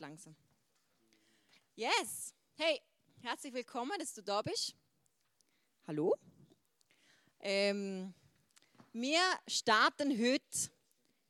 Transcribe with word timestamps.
Langsam. 0.00 0.36
Yes. 1.74 2.34
Hey, 2.56 2.80
herzlich 3.20 3.52
willkommen, 3.52 3.98
dass 3.98 4.14
du 4.14 4.22
da 4.22 4.42
bist. 4.42 4.76
Hallo. 5.86 6.14
Ähm, 7.40 8.14
wir 8.92 9.20
starten 9.48 10.10
heute 10.10 10.70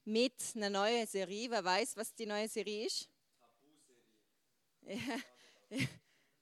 mit 0.04 0.34
einer 0.54 0.70
neuen 0.70 1.06
Serie. 1.06 1.50
Wer 1.50 1.64
weiß, 1.64 1.96
was 1.96 2.14
die 2.14 2.26
neue 2.26 2.48
Serie 2.48 2.86
ist? 2.86 3.08
Ja, 4.82 4.96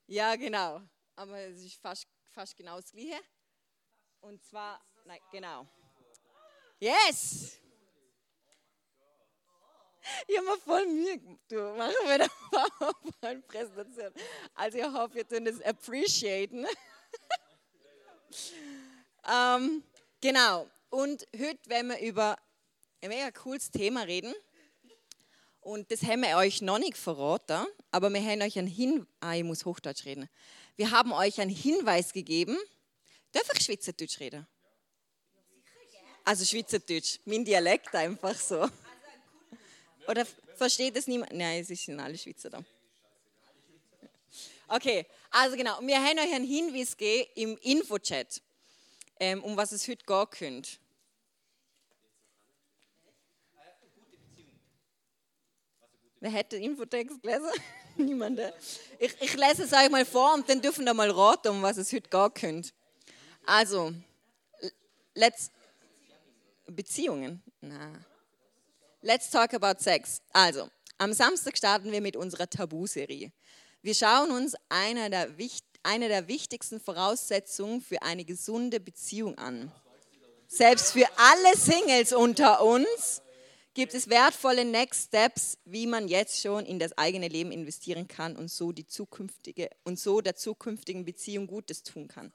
ja, 0.07 0.35
genau. 0.35 0.81
Aber 1.15 1.37
es 1.39 1.63
ist 1.63 1.75
fast, 1.75 2.07
fast 2.31 2.57
genau 2.57 2.75
das 2.77 2.91
Gleiche. 2.91 3.21
Und 4.21 4.43
zwar, 4.43 4.83
nein, 5.05 5.19
genau. 5.31 5.65
Yes! 6.79 7.59
Ich 10.27 10.37
habe 10.37 10.47
mir 10.47 10.57
voll 10.57 10.85
Mühe 10.87 11.17
gemacht. 11.17 11.39
Du, 11.49 11.55
machen 11.75 11.93
wir 12.03 12.11
eine 12.15 12.27
PowerPoint-Präsentation. 12.51 14.13
Also 14.55 14.77
ich 14.77 14.85
hoffe, 14.85 15.15
wir 15.15 15.27
tun 15.27 15.45
das 15.45 15.61
appreciaten. 15.61 16.65
ähm, 19.31 19.83
genau. 20.21 20.67
Und 20.89 21.27
heute 21.35 21.69
werden 21.69 21.89
wir 21.89 21.99
über 21.99 22.37
ein 23.01 23.09
mega 23.09 23.31
cooles 23.31 23.71
Thema 23.71 24.01
reden. 24.01 24.33
Und 25.61 25.91
das 25.91 26.03
haben 26.03 26.21
wir 26.21 26.37
euch 26.37 26.61
noch 26.61 26.79
nicht 26.79 26.97
verraten, 26.97 27.65
aber 27.91 28.13
wir 28.13 28.21
haben 28.21 28.41
euch 28.41 28.57
einen 28.57 28.69
Hinweis, 28.69 29.07
ah, 29.19 29.35
ich 29.35 29.43
muss 29.43 29.65
Hochdeutsch 29.65 30.05
reden. 30.05 30.29
Wir 30.77 30.91
haben 30.91 31.11
euch 31.11 31.41
einen 31.41 31.53
Hinweis 31.53 32.13
gegeben. 32.13 32.57
Darf 33.33 33.49
ich 33.53 33.65
Schweizerdeutsch 33.65 34.21
reden? 34.21 34.47
Also 36.23 36.45
Schweizerdeutsch, 36.45 37.19
mein 37.25 37.43
Dialekt 37.43 37.93
einfach 37.95 38.35
so. 38.35 38.69
Oder 40.07 40.25
versteht 40.55 40.95
es 40.95 41.07
niemand? 41.07 41.33
Nein, 41.33 41.61
es 41.61 41.67
sind 41.67 41.99
alle 41.99 42.17
Schweizer 42.17 42.49
da. 42.49 42.63
Okay, 44.69 45.05
also 45.31 45.55
genau, 45.55 45.79
wir 45.81 46.01
haben 46.01 46.19
euch 46.19 46.33
einen 46.33 46.45
Hinweis 46.45 46.95
gegeben 46.97 47.29
im 47.35 47.57
Infochat, 47.59 48.41
ähm, 49.19 49.43
um 49.43 49.55
was 49.55 49.71
es 49.71 49.87
heute 49.87 50.05
gehen 50.05 50.29
könnte. 50.29 50.71
Wer 56.19 56.31
hätte 56.31 56.57
den 56.57 56.71
Infotext 56.71 57.21
gelesen? 57.21 57.49
Niemand. 57.95 58.39
Ich, 58.99 59.15
ich 59.21 59.33
lese 59.35 59.63
es 59.63 59.73
euch 59.73 59.89
mal 59.89 60.05
vor 60.05 60.33
und 60.33 60.47
dann 60.49 60.61
dürfen 60.61 60.85
wir 60.85 60.93
mal 60.93 61.09
raten, 61.09 61.49
um 61.49 61.61
was 61.61 61.77
es 61.77 61.93
heute 61.93 62.09
gehen 62.09 62.33
könnte. 62.33 62.71
Also, 63.45 63.93
let's. 65.13 65.51
Beziehungen? 66.65 67.41
Na. 67.61 68.05
Let's 69.07 69.29
talk 69.29 69.53
about 69.53 69.81
sex. 69.81 70.21
Also, 70.33 70.69
am 70.97 71.13
Samstag 71.13 71.57
starten 71.57 71.93
wir 71.93 72.01
mit 72.01 72.17
unserer 72.17 72.49
Tabu-Serie. 72.49 73.31
Wir 73.81 73.95
schauen 73.95 74.31
uns 74.31 74.53
eine 74.67 75.09
der, 75.09 75.29
eine 75.81 76.09
der 76.09 76.27
wichtigsten 76.27 76.81
Voraussetzungen 76.81 77.79
für 77.79 78.01
eine 78.01 78.25
gesunde 78.25 78.81
Beziehung 78.81 79.37
an. 79.37 79.71
Selbst 80.49 80.91
für 80.91 81.05
alle 81.15 81.55
Singles 81.55 82.11
unter 82.11 82.61
uns 82.61 83.21
gibt 83.73 83.93
es 83.93 84.09
wertvolle 84.09 84.65
Next 84.65 85.05
Steps, 85.05 85.57
wie 85.63 85.87
man 85.87 86.09
jetzt 86.09 86.41
schon 86.41 86.65
in 86.65 86.77
das 86.77 86.97
eigene 86.97 87.29
Leben 87.29 87.53
investieren 87.53 88.09
kann 88.09 88.35
und 88.35 88.51
so 88.51 88.73
die 88.73 88.87
zukünftige 88.87 89.69
und 89.85 89.97
so 89.97 90.19
der 90.19 90.35
zukünftigen 90.35 91.05
Beziehung 91.05 91.47
Gutes 91.47 91.81
tun 91.81 92.09
kann. 92.09 92.33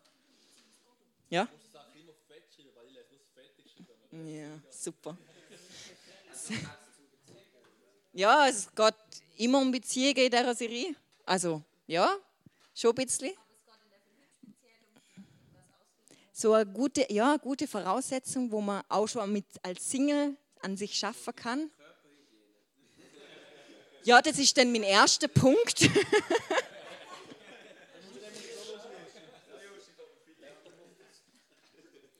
Ja? 1.29 1.47
Ja, 4.11 4.63
super. 4.71 5.19
Ja, 8.15 8.47
es 8.47 8.69
geht 8.75 8.95
immer 9.39 9.59
um 9.59 9.73
Beziehungen 9.73 10.19
in 10.19 10.31
dieser 10.31 10.55
Serie. 10.55 10.95
Also, 11.25 11.63
ja, 11.87 12.15
schon 12.75 12.91
ein 12.91 12.95
bisschen. 12.97 13.33
So 16.31 16.53
eine 16.53 16.67
gute, 16.71 17.11
ja, 17.11 17.39
gute 17.39 17.67
Voraussetzung, 17.67 18.53
wo 18.53 18.61
man 18.61 18.83
auch 18.91 19.07
schon 19.07 19.33
mit, 19.33 19.47
als 19.63 19.91
Single 19.91 20.37
an 20.61 20.77
sich 20.77 20.95
schaffen 20.95 21.35
kann. 21.35 21.71
Ja, 24.05 24.21
das 24.21 24.39
ist 24.39 24.59
dann 24.59 24.71
mein 24.73 24.83
erster 24.83 25.29
Punkt. 25.29 25.81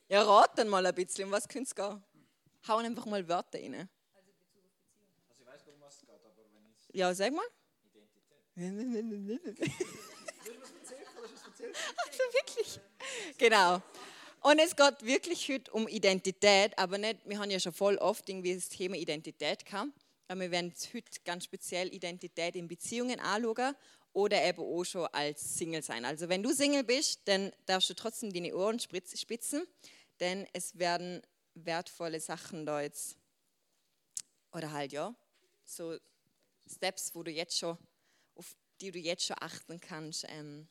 ja, 0.09 0.23
rat 0.23 0.57
dann 0.57 0.69
mal 0.69 0.87
ein 0.87 0.95
bisschen, 0.95 1.27
um 1.27 1.33
was 1.33 1.47
könnte 1.49 1.69
es 1.69 1.75
gehen? 1.75 2.03
Hauen 2.69 2.87
einfach 2.87 3.05
mal 3.07 3.29
Wörter 3.29 3.59
rein. 3.59 3.91
Ja, 6.93 7.15
sag 7.15 7.33
mal. 7.33 7.45
Identität. 8.55 9.73
also 11.97 12.23
wirklich. 12.33 12.81
Genau. 13.39 13.83
Und 14.41 14.59
es 14.59 14.77
geht 14.77 15.03
wirklich 15.07 15.49
heute 15.49 15.71
um 15.71 15.89
Identität, 15.89 16.77
aber 16.77 16.99
nicht, 16.99 17.21
wir 17.25 17.39
haben 17.39 17.51
ja 17.51 17.61
schon 17.61 17.73
voll 17.73 17.97
oft 17.99 18.29
irgendwie 18.29 18.55
das 18.55 18.69
Thema 18.69 18.97
Identität 18.97 19.65
gehabt. 19.65 19.91
Aber 20.29 20.41
wir 20.41 20.51
werden 20.51 20.75
heute 20.93 21.21
ganz 21.25 21.45
speziell 21.45 21.93
Identität 21.95 22.57
in 22.57 22.69
Beziehungen 22.69 23.21
anschauen 23.21 23.75
oder 24.13 24.43
eben 24.43 24.61
auch 24.61 24.85
schon 24.85 25.07
als 25.07 25.57
Single 25.57 25.83
sein. 25.83 26.05
Also 26.05 26.29
wenn 26.29 26.43
du 26.43 26.53
Single 26.53 26.85
bist, 26.85 27.21
dann 27.27 27.53
darfst 27.67 27.89
du 27.91 27.95
trotzdem 27.95 28.33
deine 28.33 28.55
Ohren 28.55 28.79
spitzen, 28.81 29.67
denn 30.21 30.47
es 30.53 30.79
werden 30.79 31.23
wertvolle 31.55 32.21
Sachen 32.21 32.67
da 32.67 32.83
jetzt, 32.83 33.17
oder 34.53 34.73
halt 34.73 34.93
ja, 34.93 35.15
so 35.65 35.97
Steps, 36.67 37.15
wo 37.15 37.23
du 37.23 37.31
jetzt 37.31 37.59
schon, 37.59 37.77
auf 38.35 38.57
die 38.81 38.91
du 38.91 38.99
jetzt 38.99 39.27
schon 39.27 39.37
achten 39.41 39.81
kannst, 39.81 40.25
ähm, 40.29 40.69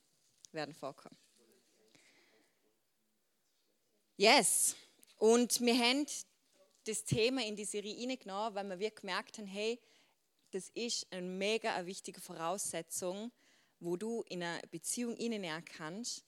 werden 0.52 0.74
vorkommen. 0.74 1.18
Yes. 4.18 4.76
Und 5.18 5.62
wir 5.62 5.78
haben 5.78 6.06
das 6.84 7.04
Thema 7.04 7.46
in 7.46 7.56
die 7.56 7.66
Serie 7.66 7.96
hineingenommen, 7.96 8.70
weil 8.70 8.80
wir 8.80 8.92
gemerkt 8.92 9.38
haben, 9.38 9.48
hey, 9.48 9.80
das 10.52 10.70
ist 10.70 11.08
eine 11.12 11.22
mega 11.22 11.86
wichtige 11.86 12.20
Voraussetzung, 12.20 13.32
wo 13.80 13.96
du 13.98 14.24
in 14.28 14.44
eine 14.44 14.62
Beziehung 14.68 15.16
hineinnehmen 15.16 15.64
kannst, 15.66 16.24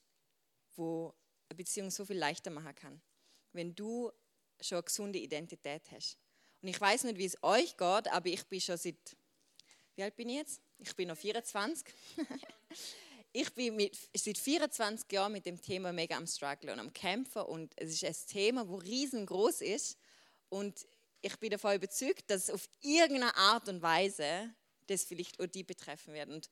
wo 0.76 1.14
eine 1.48 1.56
Beziehung 1.56 1.90
so 1.90 2.04
viel 2.04 2.16
leichter 2.16 2.50
machen 2.50 2.74
kann. 2.74 3.02
Wenn 3.52 3.74
du 3.74 4.10
schon 4.60 4.76
eine 4.76 4.84
gesunde 4.84 5.18
Identität 5.18 5.90
hast. 5.90 6.18
Und 6.62 6.68
ich 6.68 6.80
weiß 6.80 7.04
nicht, 7.04 7.18
wie 7.18 7.26
es 7.26 7.42
euch 7.42 7.76
geht, 7.76 8.08
aber 8.08 8.26
ich 8.26 8.44
bin 8.46 8.60
schon 8.60 8.78
seit 8.78 9.16
wie 9.96 10.02
alt 10.02 10.16
bin 10.16 10.28
ich 10.28 10.36
jetzt? 10.36 10.60
Ich 10.78 10.94
bin 10.96 11.08
noch 11.08 11.16
24. 11.16 11.86
ich 13.32 13.52
bin 13.54 13.76
mit, 13.76 13.96
seit 14.14 14.38
24 14.38 15.10
Jahren 15.12 15.32
mit 15.32 15.46
dem 15.46 15.60
Thema 15.60 15.92
mega 15.92 16.16
am 16.16 16.26
Struggle 16.26 16.72
und 16.72 16.80
am 16.80 16.92
Kämpfen 16.92 17.42
und 17.42 17.72
es 17.76 18.02
ist 18.02 18.04
ein 18.04 18.16
Thema, 18.26 18.68
wo 18.68 18.76
riesengroß 18.76 19.60
ist 19.60 19.98
und 20.48 20.86
ich 21.22 21.36
bin 21.38 21.50
davon 21.50 21.76
überzeugt, 21.76 22.30
dass 22.30 22.50
auf 22.50 22.68
irgendeine 22.82 23.34
Art 23.36 23.68
und 23.68 23.82
Weise 23.82 24.52
das 24.88 25.04
vielleicht 25.04 25.40
auch 25.40 25.46
die 25.46 25.62
betreffen 25.62 26.12
wird. 26.12 26.28
Und 26.28 26.50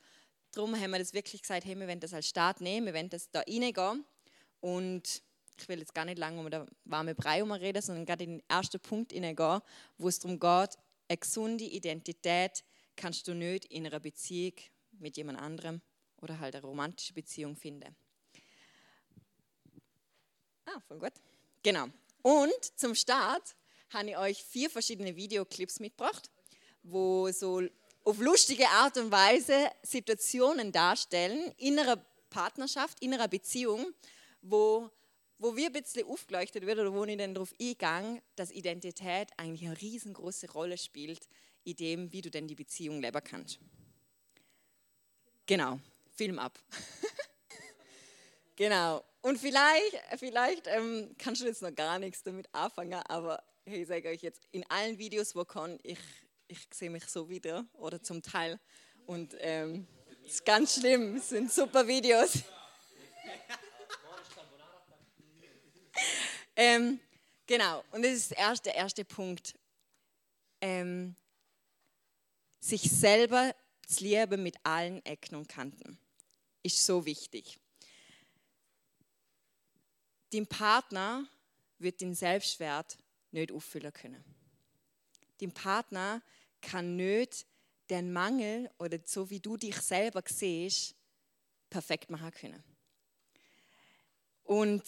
darum 0.53 0.75
haben 0.75 0.93
wir 0.93 0.99
das 0.99 1.13
wirklich 1.13 1.43
gesagt, 1.43 1.67
hey, 1.67 1.79
wir 1.79 1.87
wollen 1.87 2.01
das 2.01 2.15
als 2.15 2.29
Start 2.29 2.61
nehmen, 2.61 2.87
wir 2.87 2.95
wollen 2.95 3.11
das 3.11 3.31
da 3.31 3.41
reingehen 3.41 4.05
und 4.61 5.23
ich 5.59 5.69
will 5.69 5.81
jetzt 5.81 5.95
gar 5.95 6.05
nicht 6.05 6.19
lange 6.19 6.41
um 6.41 6.51
den 6.51 6.67
warmen 6.85 7.15
Brei 7.15 7.43
reden, 7.43 7.83
sondern 7.83 8.07
gerade 8.07 8.25
in 8.25 8.39
den 8.39 8.43
ersten 8.49 8.81
Punkt 8.81 9.13
hineingehen, 9.13 9.61
wo 9.99 10.09
es 10.09 10.19
darum 10.19 10.41
geht, 10.41 10.79
eine 11.09 11.19
gesunde 11.19 11.65
Identität 11.65 12.65
kannst 13.03 13.27
du 13.27 13.35
nicht 13.35 13.65
in 13.65 13.85
einer 13.85 13.99
Beziehung 13.99 14.55
mit 14.93 15.17
jemand 15.17 15.41
anderem 15.41 15.81
oder 16.21 16.39
halt 16.39 16.55
eine 16.55 16.65
romantische 16.65 17.13
Beziehung 17.13 17.57
finden. 17.57 17.97
Ah, 20.67 20.79
voll 20.87 21.01
gut. 21.01 21.13
Genau. 21.65 21.89
Und 22.23 22.63
zum 22.77 22.95
Start 22.95 23.57
habe 23.91 24.11
ich 24.11 24.17
euch 24.17 24.45
vier 24.45 24.71
verschiedene 24.71 25.17
Videoclips 25.17 25.81
mitgebracht, 25.81 26.31
wo 26.85 27.29
so 27.33 27.63
auf 28.05 28.19
lustige 28.21 28.69
Art 28.69 28.97
und 28.97 29.11
Weise 29.11 29.69
Situationen 29.83 30.71
darstellen 30.71 31.53
in 31.57 31.81
einer 31.81 31.97
Partnerschaft, 32.31 33.03
in 33.03 33.15
einer 33.15 33.27
Beziehung, 33.27 33.93
wo, 34.43 34.89
wo 35.39 35.57
wir 35.57 35.67
ein 35.67 35.73
bisschen 35.73 36.07
aufgeleuchtet 36.07 36.65
wird 36.67 36.79
oder 36.79 36.95
wo 36.95 37.03
ich 37.03 37.19
dann 37.19 37.35
darauf 37.35 37.53
eingehe, 37.61 38.23
dass 38.37 38.53
Identität 38.53 39.29
eigentlich 39.39 39.67
eine 39.67 39.81
riesengroße 39.81 40.53
Rolle 40.53 40.79
spielt 40.79 41.27
in 41.65 41.77
dem, 41.77 42.13
wie 42.13 42.23
du 42.23 42.31
denn 42.31 42.47
die 42.47 42.55
Beziehung 42.55 43.01
leben 43.01 43.23
kannst. 43.25 43.59
Genau, 45.47 45.79
Film 46.11 46.39
ab. 46.39 46.59
genau. 48.57 49.05
Und 49.21 49.39
vielleicht, 49.39 50.03
vielleicht 50.19 50.67
ähm, 50.67 51.15
kannst 51.19 51.43
du 51.43 51.47
jetzt 51.47 51.63
noch 51.63 51.75
gar 51.75 51.99
nichts 51.99 52.23
damit 52.23 52.53
anfangen, 52.53 53.01
aber 53.07 53.43
hey, 53.65 53.83
ich 53.83 53.89
sage 53.89 54.09
euch 54.09 54.23
jetzt, 54.23 54.47
in 54.51 54.69
allen 54.69 54.99
Videos, 54.99 55.35
wo 55.37 55.45
kann, 55.45 55.79
ich, 55.83 55.99
ich 56.49 56.67
sehe 56.73 56.91
mich 56.91 57.07
so 57.07 57.29
wieder 57.29 57.65
oder 57.75 58.03
zum 58.03 58.23
Teil. 58.23 58.59
Und 59.07 59.37
ähm, 59.39 59.87
es 60.25 60.35
ist 60.35 60.45
ganz 60.45 60.75
schlimm, 60.75 61.17
es 61.17 61.29
sind 61.29 61.53
super 61.53 61.87
Videos. 61.87 62.35
ähm, 66.57 67.01
genau, 67.47 67.85
und 67.93 68.03
das 68.03 68.13
ist 68.13 68.31
der 68.33 68.39
erste, 68.39 68.71
erste 68.71 69.05
Punkt. 69.05 69.55
Ähm, 70.61 71.17
sich 72.63 72.83
selber 72.83 73.55
zu 73.87 74.05
lieben 74.05 74.43
mit 74.43 74.57
allen 74.65 75.05
Ecken 75.05 75.35
und 75.35 75.49
Kanten. 75.49 75.99
Ist 76.63 76.87
so 76.87 77.05
wichtig. 77.05 77.59
Dein 80.31 80.47
Partner 80.47 81.27
wird 81.79 82.01
den 82.01 82.15
Selbstwert 82.15 82.97
nicht 83.33 83.51
auffüllen 83.51 83.93
können. 83.93 84.25
Dein 85.41 85.53
Partner 85.53 86.23
kann 86.61 86.97
nicht 86.97 87.45
den 87.91 88.13
Mangel 88.13 88.71
oder 88.79 88.99
so 89.05 89.29
wie 89.29 89.41
du 89.41 89.57
dich 89.57 89.77
selber 89.77 90.23
siehst, 90.25 90.95
perfekt 91.69 92.11
machen 92.11 92.31
können. 92.31 92.65
Und 94.45 94.85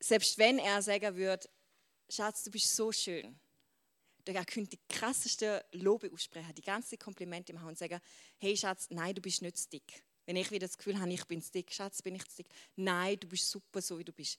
selbst 0.00 0.38
wenn 0.38 0.58
er 0.58 0.80
sagen 0.80 1.14
würde, 1.14 1.48
Schatz, 2.08 2.42
du 2.42 2.50
bist 2.50 2.74
so 2.74 2.90
schön, 2.90 3.38
er 4.34 4.44
könnte 4.44 4.76
die 4.76 4.80
krassesten 4.88 5.60
Lobe 5.72 6.10
aussprechen, 6.12 6.54
die 6.54 6.62
ganzen 6.62 6.98
Komplimente 6.98 7.52
machen 7.52 7.68
und 7.68 7.78
sagen, 7.78 8.00
hey 8.38 8.56
Schatz, 8.56 8.88
nein, 8.90 9.14
du 9.14 9.20
bist 9.20 9.42
nicht 9.42 9.72
dick. 9.72 10.02
Wenn 10.26 10.36
ich 10.36 10.50
wieder 10.50 10.66
das 10.66 10.78
Gefühl 10.78 10.98
habe, 11.00 11.12
ich 11.12 11.24
bin 11.26 11.42
dick, 11.54 11.72
Schatz, 11.72 12.02
bin 12.02 12.14
ich 12.14 12.24
dick. 12.24 12.46
Nein, 12.76 13.18
du 13.18 13.26
bist 13.26 13.50
super, 13.50 13.80
so 13.82 13.98
wie 13.98 14.04
du 14.04 14.12
bist. 14.12 14.38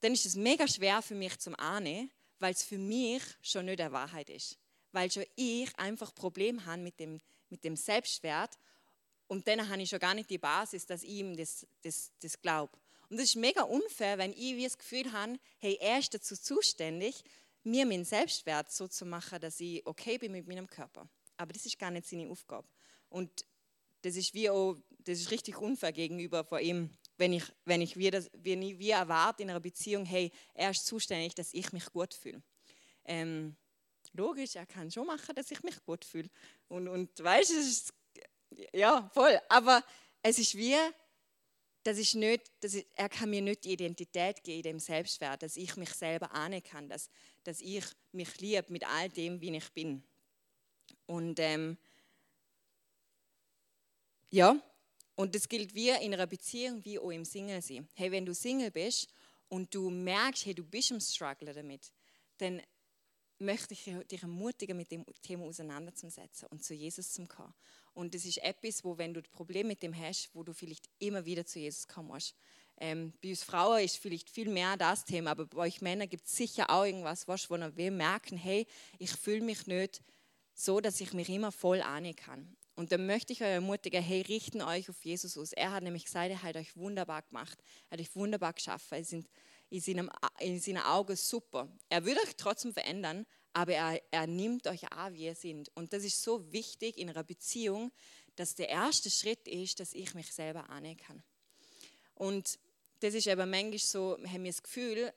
Dann 0.00 0.12
ist 0.12 0.26
es 0.26 0.34
mega 0.34 0.66
schwer 0.66 1.02
für 1.02 1.14
mich 1.14 1.38
zum 1.38 1.54
Ahnen, 1.54 2.10
weil 2.38 2.52
es 2.52 2.62
für 2.62 2.78
mich 2.78 3.22
schon 3.42 3.66
nicht 3.66 3.78
der 3.78 3.92
Wahrheit 3.92 4.28
ist. 4.30 4.58
Weil 4.92 5.10
schon 5.10 5.24
ich 5.36 5.70
einfach 5.78 6.14
Probleme 6.14 6.64
habe 6.66 6.82
mit 6.82 6.98
dem, 6.98 7.20
mit 7.48 7.64
dem 7.64 7.76
Selbstwert 7.76 8.58
und 9.26 9.46
dann 9.48 9.68
habe 9.68 9.82
ich 9.82 9.90
schon 9.90 9.98
gar 9.98 10.14
nicht 10.14 10.30
die 10.30 10.38
Basis, 10.38 10.86
dass 10.86 11.02
ich 11.02 11.10
ihm 11.10 11.36
das, 11.36 11.66
das, 11.82 12.10
das 12.20 12.40
glaube. 12.40 12.76
Und 13.08 13.18
das 13.18 13.26
ist 13.26 13.36
mega 13.36 13.62
unfair, 13.62 14.18
wenn 14.18 14.32
ich 14.32 14.56
wie 14.56 14.64
das 14.64 14.78
Gefühl 14.78 15.12
habe, 15.12 15.38
hey, 15.58 15.78
er 15.80 15.98
ist 15.98 16.14
dazu 16.14 16.36
zuständig, 16.36 17.22
mir 17.64 17.86
meinen 17.86 18.04
Selbstwert 18.04 18.70
so 18.70 18.88
zu 18.88 19.06
machen, 19.06 19.40
dass 19.40 19.60
ich 19.60 19.84
okay 19.86 20.18
bin 20.18 20.32
mit 20.32 20.46
meinem 20.46 20.66
Körper. 20.66 21.08
Aber 21.36 21.52
das 21.52 21.66
ist 21.66 21.78
gar 21.78 21.90
nicht 21.90 22.06
seine 22.06 22.28
Aufgabe. 22.30 22.68
Und 23.08 23.44
das 24.02 24.16
ist 24.16 24.34
wie 24.34 24.50
auch, 24.50 24.76
das 24.98 25.20
ist 25.20 25.30
richtig 25.30 25.58
unfair 25.58 25.92
gegenüber 25.92 26.44
vor 26.44 26.60
ihm, 26.60 26.90
wenn 27.16 27.32
ich, 27.32 27.44
wenn 27.64 27.80
ich 27.80 27.96
wie, 27.96 28.10
das, 28.10 28.30
wenn 28.34 28.60
ich 28.62 28.78
wie 28.78 28.90
erwarte 28.90 29.42
in 29.42 29.50
einer 29.50 29.60
Beziehung, 29.60 30.04
hey, 30.04 30.30
er 30.52 30.70
ist 30.70 30.86
zuständig, 30.86 31.34
dass 31.34 31.54
ich 31.54 31.72
mich 31.72 31.86
gut 31.86 32.12
fühle. 32.12 32.42
Ähm, 33.04 33.56
logisch, 34.12 34.56
er 34.56 34.66
kann 34.66 34.90
schon 34.90 35.06
machen, 35.06 35.34
dass 35.34 35.50
ich 35.50 35.62
mich 35.62 35.82
gut 35.84 36.04
fühle. 36.04 36.28
Und, 36.68 36.88
und 36.88 37.22
weißt 37.22 37.50
du, 37.50 38.66
ja, 38.72 39.08
voll. 39.14 39.38
Aber 39.48 39.82
es 40.22 40.38
ist 40.38 40.54
wie, 40.54 40.76
das 41.82 41.98
ist 41.98 42.14
nicht, 42.14 42.50
das 42.60 42.74
ist, 42.74 42.86
er 42.94 43.08
kann 43.08 43.30
mir 43.30 43.42
nicht 43.42 43.64
die 43.64 43.72
Identität 43.72 44.42
geben, 44.42 44.62
dem 44.62 44.78
Selbstwert, 44.80 45.42
dass 45.42 45.56
ich 45.56 45.76
mich 45.76 45.90
selber 45.90 46.32
ahnen 46.32 46.62
kann, 46.62 46.88
dass, 46.88 47.08
dass 47.44 47.60
ich 47.60 47.84
mich 48.12 48.40
liebe 48.40 48.64
mit 48.72 48.86
all 48.86 49.08
dem, 49.08 49.40
wie 49.40 49.56
ich 49.56 49.72
bin. 49.72 50.02
Und 51.06 51.38
ähm, 51.38 51.76
ja, 54.30 54.60
und 55.16 55.34
das 55.34 55.48
gilt 55.48 55.74
wie 55.74 55.90
in 55.90 56.12
einer 56.12 56.26
Beziehung, 56.26 56.84
wie 56.84 56.98
auch 56.98 57.10
im 57.10 57.24
Single 57.24 57.62
sein. 57.62 57.88
Hey, 57.94 58.10
wenn 58.10 58.26
du 58.26 58.34
Single 58.34 58.70
bist 58.70 59.08
und 59.48 59.72
du 59.74 59.90
merkst, 59.90 60.46
hey, 60.46 60.54
du 60.54 60.64
bist 60.64 60.90
im 60.90 61.00
Struggle 61.00 61.52
damit, 61.52 61.92
dann 62.38 62.60
möchte 63.38 63.74
ich 63.74 63.84
dich 64.10 64.22
ermutigen, 64.22 64.76
mit 64.76 64.90
dem 64.90 65.04
Thema 65.22 65.44
auseinanderzusetzen 65.44 66.48
und 66.48 66.64
zu 66.64 66.74
Jesus 66.74 67.12
zu 67.12 67.26
kommen. 67.26 67.54
Und 67.92 68.14
das 68.14 68.24
ist 68.24 68.38
etwas, 68.38 68.82
wo, 68.82 68.98
wenn 68.98 69.14
du 69.14 69.20
ein 69.20 69.30
Problem 69.30 69.68
mit 69.68 69.82
dem 69.82 69.96
hast, 69.96 70.30
wo 70.34 70.42
du 70.42 70.52
vielleicht 70.52 70.88
immer 70.98 71.24
wieder 71.24 71.46
zu 71.46 71.60
Jesus 71.60 71.86
kommen 71.86 72.08
musst. 72.08 72.34
Ähm, 72.78 73.12
bei 73.22 73.30
uns 73.30 73.44
Frauen 73.44 73.84
ist 73.84 73.98
vielleicht 73.98 74.28
viel 74.28 74.48
mehr 74.48 74.76
das 74.76 75.04
Thema, 75.04 75.30
aber 75.30 75.46
bei 75.46 75.58
euch 75.58 75.80
Männern 75.80 76.08
gibt 76.08 76.26
es 76.26 76.36
sicher 76.36 76.70
auch 76.70 76.84
irgendwas, 76.84 77.28
was, 77.28 77.48
wo 77.48 77.56
wir 77.56 77.90
merken, 77.90 78.36
hey, 78.36 78.66
ich 78.98 79.10
fühle 79.10 79.42
mich 79.42 79.66
nicht 79.66 80.02
so, 80.54 80.80
dass 80.80 81.00
ich 81.00 81.12
mich 81.12 81.28
immer 81.28 81.52
voll 81.52 81.82
ahnen 81.82 82.16
kann. 82.16 82.56
Und 82.76 82.90
dann 82.90 83.06
möchte 83.06 83.32
ich 83.32 83.40
euch 83.40 83.48
ermutigen, 83.48 84.02
hey, 84.02 84.22
richten 84.22 84.60
euch 84.60 84.90
auf 84.90 85.04
Jesus 85.04 85.38
aus. 85.38 85.52
Er 85.52 85.70
hat 85.70 85.84
nämlich 85.84 86.04
gesagt, 86.04 86.30
er 86.30 86.42
hat 86.42 86.56
euch 86.56 86.76
wunderbar 86.76 87.22
gemacht, 87.22 87.62
er 87.88 87.92
hat 87.92 88.00
euch 88.00 88.14
wunderbar 88.16 88.52
geschaffen. 88.52 89.04
Sie 89.04 89.10
sind 89.10 89.28
in, 89.70 89.80
seinem, 89.80 90.10
in 90.40 90.60
seinen 90.60 90.82
Augen 90.82 91.16
super. 91.16 91.68
Er 91.88 92.04
wird 92.04 92.18
euch 92.18 92.34
trotzdem 92.36 92.72
verändern, 92.72 93.26
aber 93.52 93.74
er, 93.74 94.02
er 94.10 94.26
nimmt 94.26 94.66
euch 94.66 94.90
auch, 94.92 95.12
wie 95.12 95.26
ihr 95.26 95.36
seid. 95.36 95.70
Und 95.74 95.92
das 95.92 96.02
ist 96.02 96.20
so 96.20 96.52
wichtig 96.52 96.98
in 96.98 97.08
einer 97.08 97.22
Beziehung, 97.22 97.92
dass 98.34 98.56
der 98.56 98.68
erste 98.68 99.10
Schritt 99.10 99.46
ist, 99.46 99.78
dass 99.78 99.92
ich 99.92 100.14
mich 100.14 100.32
selber 100.32 100.68
annehmen 100.68 100.96
kann. 100.96 101.22
Und 102.14 102.58
das 103.00 103.14
ist 103.14 103.28
aber 103.28 103.46
manchmal 103.46 103.78
so, 103.78 104.18
haben 104.26 104.44
wir 104.44 104.50
das 104.50 104.62
Gefühl, 104.62 105.12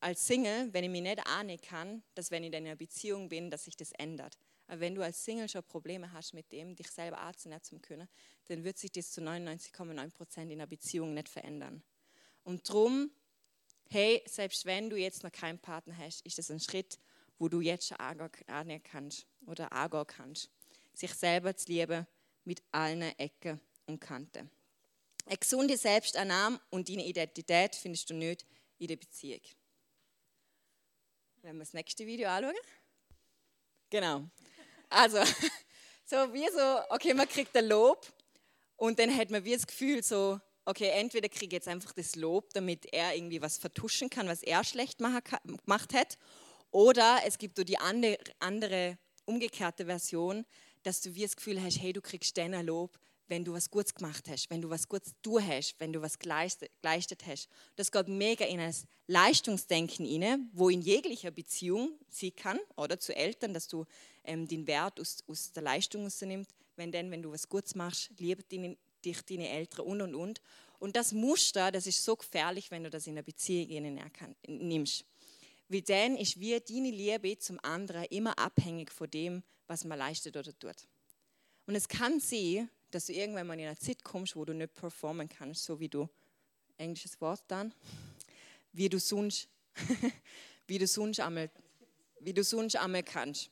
als 0.00 0.26
Single, 0.26 0.72
wenn 0.72 0.84
ich 0.84 0.90
mich 0.90 1.02
nicht 1.02 1.26
annehmen 1.26 1.60
kann, 1.60 2.02
dass 2.14 2.30
wenn 2.30 2.44
ich 2.44 2.52
in 2.52 2.54
einer 2.54 2.76
Beziehung 2.76 3.28
bin, 3.28 3.50
dass 3.50 3.64
sich 3.64 3.76
das 3.76 3.92
ändert. 3.92 4.38
Aber 4.68 4.80
wenn 4.80 4.94
du 4.94 5.02
als 5.02 5.24
Single 5.24 5.48
schon 5.48 5.64
Probleme 5.64 6.12
hast 6.12 6.34
mit 6.34 6.52
dem, 6.52 6.76
dich 6.76 6.90
selber 6.90 7.18
anzunehmen 7.18 7.62
zu 7.62 7.78
können, 7.78 8.08
dann 8.46 8.64
wird 8.64 8.78
sich 8.78 8.92
das 8.92 9.10
zu 9.10 9.20
99,9 9.20 10.10
Prozent 10.10 10.52
in 10.52 10.60
einer 10.60 10.66
Beziehung 10.66 11.14
nicht 11.14 11.28
verändern. 11.28 11.82
Und 12.44 12.68
darum, 12.68 13.10
hey, 13.88 14.22
selbst 14.26 14.66
wenn 14.66 14.90
du 14.90 14.96
jetzt 14.96 15.24
noch 15.24 15.32
keinen 15.32 15.58
Partner 15.58 15.96
hast, 15.96 16.24
ist 16.24 16.38
das 16.38 16.50
ein 16.50 16.60
Schritt, 16.60 16.98
wo 17.38 17.48
du 17.48 17.60
jetzt 17.60 17.88
schon 17.88 17.98
angehen 17.98 18.82
kannst 18.82 19.26
oder 19.46 19.72
angehen 19.72 20.06
kannst. 20.06 20.50
Sich 20.92 21.14
selber 21.14 21.56
zu 21.56 21.70
lieben 21.72 22.06
mit 22.44 22.62
allen 22.72 23.02
Ecken 23.18 23.60
und 23.86 24.00
Kanten. 24.00 24.50
Eine 25.28 25.36
gesunde 25.36 25.76
Selbstannahme 25.76 26.58
und 26.70 26.88
deine 26.88 27.04
Identität 27.04 27.76
findest 27.76 28.08
du 28.08 28.14
nicht 28.14 28.46
in 28.78 28.88
der 28.88 28.96
Beziehung. 28.96 29.42
Wenn 31.42 31.56
wir 31.56 31.64
das 31.64 31.74
nächste 31.74 32.06
Video 32.06 32.30
anschauen. 32.30 32.56
Genau. 33.90 34.24
Also, 34.88 35.18
so 36.06 36.16
wie 36.32 36.48
so, 36.50 36.94
okay, 36.94 37.12
man 37.12 37.28
kriegt 37.28 37.54
ein 37.58 37.66
Lob 37.66 38.10
und 38.76 38.98
dann 38.98 39.14
hat 39.14 39.28
man 39.28 39.44
wie 39.44 39.52
das 39.52 39.66
Gefühl 39.66 40.02
so, 40.02 40.40
okay, 40.64 40.88
entweder 40.94 41.28
kriege 41.28 41.46
ich 41.46 41.52
jetzt 41.52 41.68
einfach 41.68 41.92
das 41.92 42.16
Lob, 42.16 42.54
damit 42.54 42.86
er 42.90 43.14
irgendwie 43.14 43.42
was 43.42 43.58
vertuschen 43.58 44.08
kann, 44.08 44.28
was 44.28 44.42
er 44.42 44.64
schlecht 44.64 44.96
gemacht 44.96 45.92
hat, 45.92 46.16
oder 46.70 47.20
es 47.26 47.36
gibt 47.36 47.58
so 47.58 47.64
die 47.64 47.76
andere, 47.76 48.16
andere 48.38 48.96
umgekehrte 49.26 49.84
Version, 49.84 50.46
dass 50.84 51.02
du 51.02 51.14
wie 51.14 51.22
das 51.22 51.36
Gefühl 51.36 51.62
hast, 51.62 51.82
hey, 51.82 51.92
du 51.92 52.00
kriegst 52.00 52.34
dann 52.38 52.54
ein 52.54 52.64
Lob, 52.64 52.98
wenn 53.28 53.44
du 53.44 53.52
was 53.52 53.70
Gutes 53.70 53.94
gemacht 53.94 54.28
hast, 54.28 54.50
wenn 54.50 54.62
du 54.62 54.70
was 54.70 54.88
Gutes 54.88 55.14
du 55.22 55.40
hast, 55.40 55.76
wenn 55.78 55.92
du 55.92 56.00
was 56.02 56.18
geleistet, 56.18 56.70
hast. 57.26 57.48
Das 57.76 57.92
geht 57.92 58.08
mega 58.08 58.44
in 58.44 58.60
ein 58.60 58.74
Leistungsdenken 59.06 60.06
inne, 60.06 60.40
wo 60.52 60.68
in 60.68 60.80
jeglicher 60.80 61.30
Beziehung 61.30 61.92
sie 62.08 62.30
kann 62.30 62.58
oder 62.76 62.98
zu 62.98 63.14
Eltern, 63.14 63.54
dass 63.54 63.68
du 63.68 63.84
ähm, 64.24 64.48
den 64.48 64.66
Wert 64.66 65.00
aus, 65.00 65.18
aus 65.26 65.52
der 65.52 65.62
Leistung 65.62 66.04
rausnimmst. 66.04 66.54
Wenn 66.76 66.92
denn, 66.92 67.10
wenn 67.10 67.22
du 67.22 67.30
was 67.32 67.48
Gutes 67.48 67.74
machst, 67.74 68.10
lieben 68.18 68.76
dich 69.04 69.22
deine 69.22 69.48
Eltern 69.48 69.86
und 69.86 70.00
und 70.00 70.14
und. 70.14 70.40
Und 70.78 70.96
das 70.96 71.12
Muster, 71.12 71.72
das 71.72 71.86
ist 71.86 72.04
so 72.04 72.16
gefährlich, 72.16 72.70
wenn 72.70 72.84
du 72.84 72.90
das 72.90 73.06
in 73.06 73.14
einer 73.14 73.22
Beziehung 73.22 73.98
nimmst. 74.46 75.04
Weil 75.68 75.82
dann 75.82 76.16
ist 76.16 76.38
wie 76.40 76.58
deine 76.58 76.90
Liebe 76.90 77.38
zum 77.38 77.58
anderen 77.62 78.04
immer 78.04 78.38
abhängig 78.38 78.90
von 78.90 79.10
dem, 79.10 79.42
was 79.66 79.84
man 79.84 79.98
leistet 79.98 80.36
oder 80.36 80.56
tut. 80.58 80.86
Und 81.66 81.74
es 81.74 81.88
kann 81.88 82.20
sein, 82.20 82.70
dass 82.90 83.06
du 83.06 83.12
irgendwann 83.12 83.46
mal 83.46 83.58
in 83.58 83.66
eine 83.66 83.78
Zeit 83.78 84.02
kommst, 84.02 84.36
wo 84.36 84.44
du 84.44 84.52
nicht 84.54 84.74
performen 84.74 85.28
kannst, 85.28 85.64
so 85.64 85.78
wie 85.80 85.88
du, 85.88 86.08
englisches 86.76 87.20
Wort 87.20 87.42
dann, 87.48 87.74
wie 88.72 88.88
du 88.88 88.98
sonst, 88.98 89.48
wie 90.66 90.78
du 90.78 90.86
sonst 90.86 91.20
einmal, 91.20 91.50
wie 92.20 92.32
du 92.32 92.42
sonst 92.42 92.76
einmal 92.76 93.02
kannst. 93.02 93.50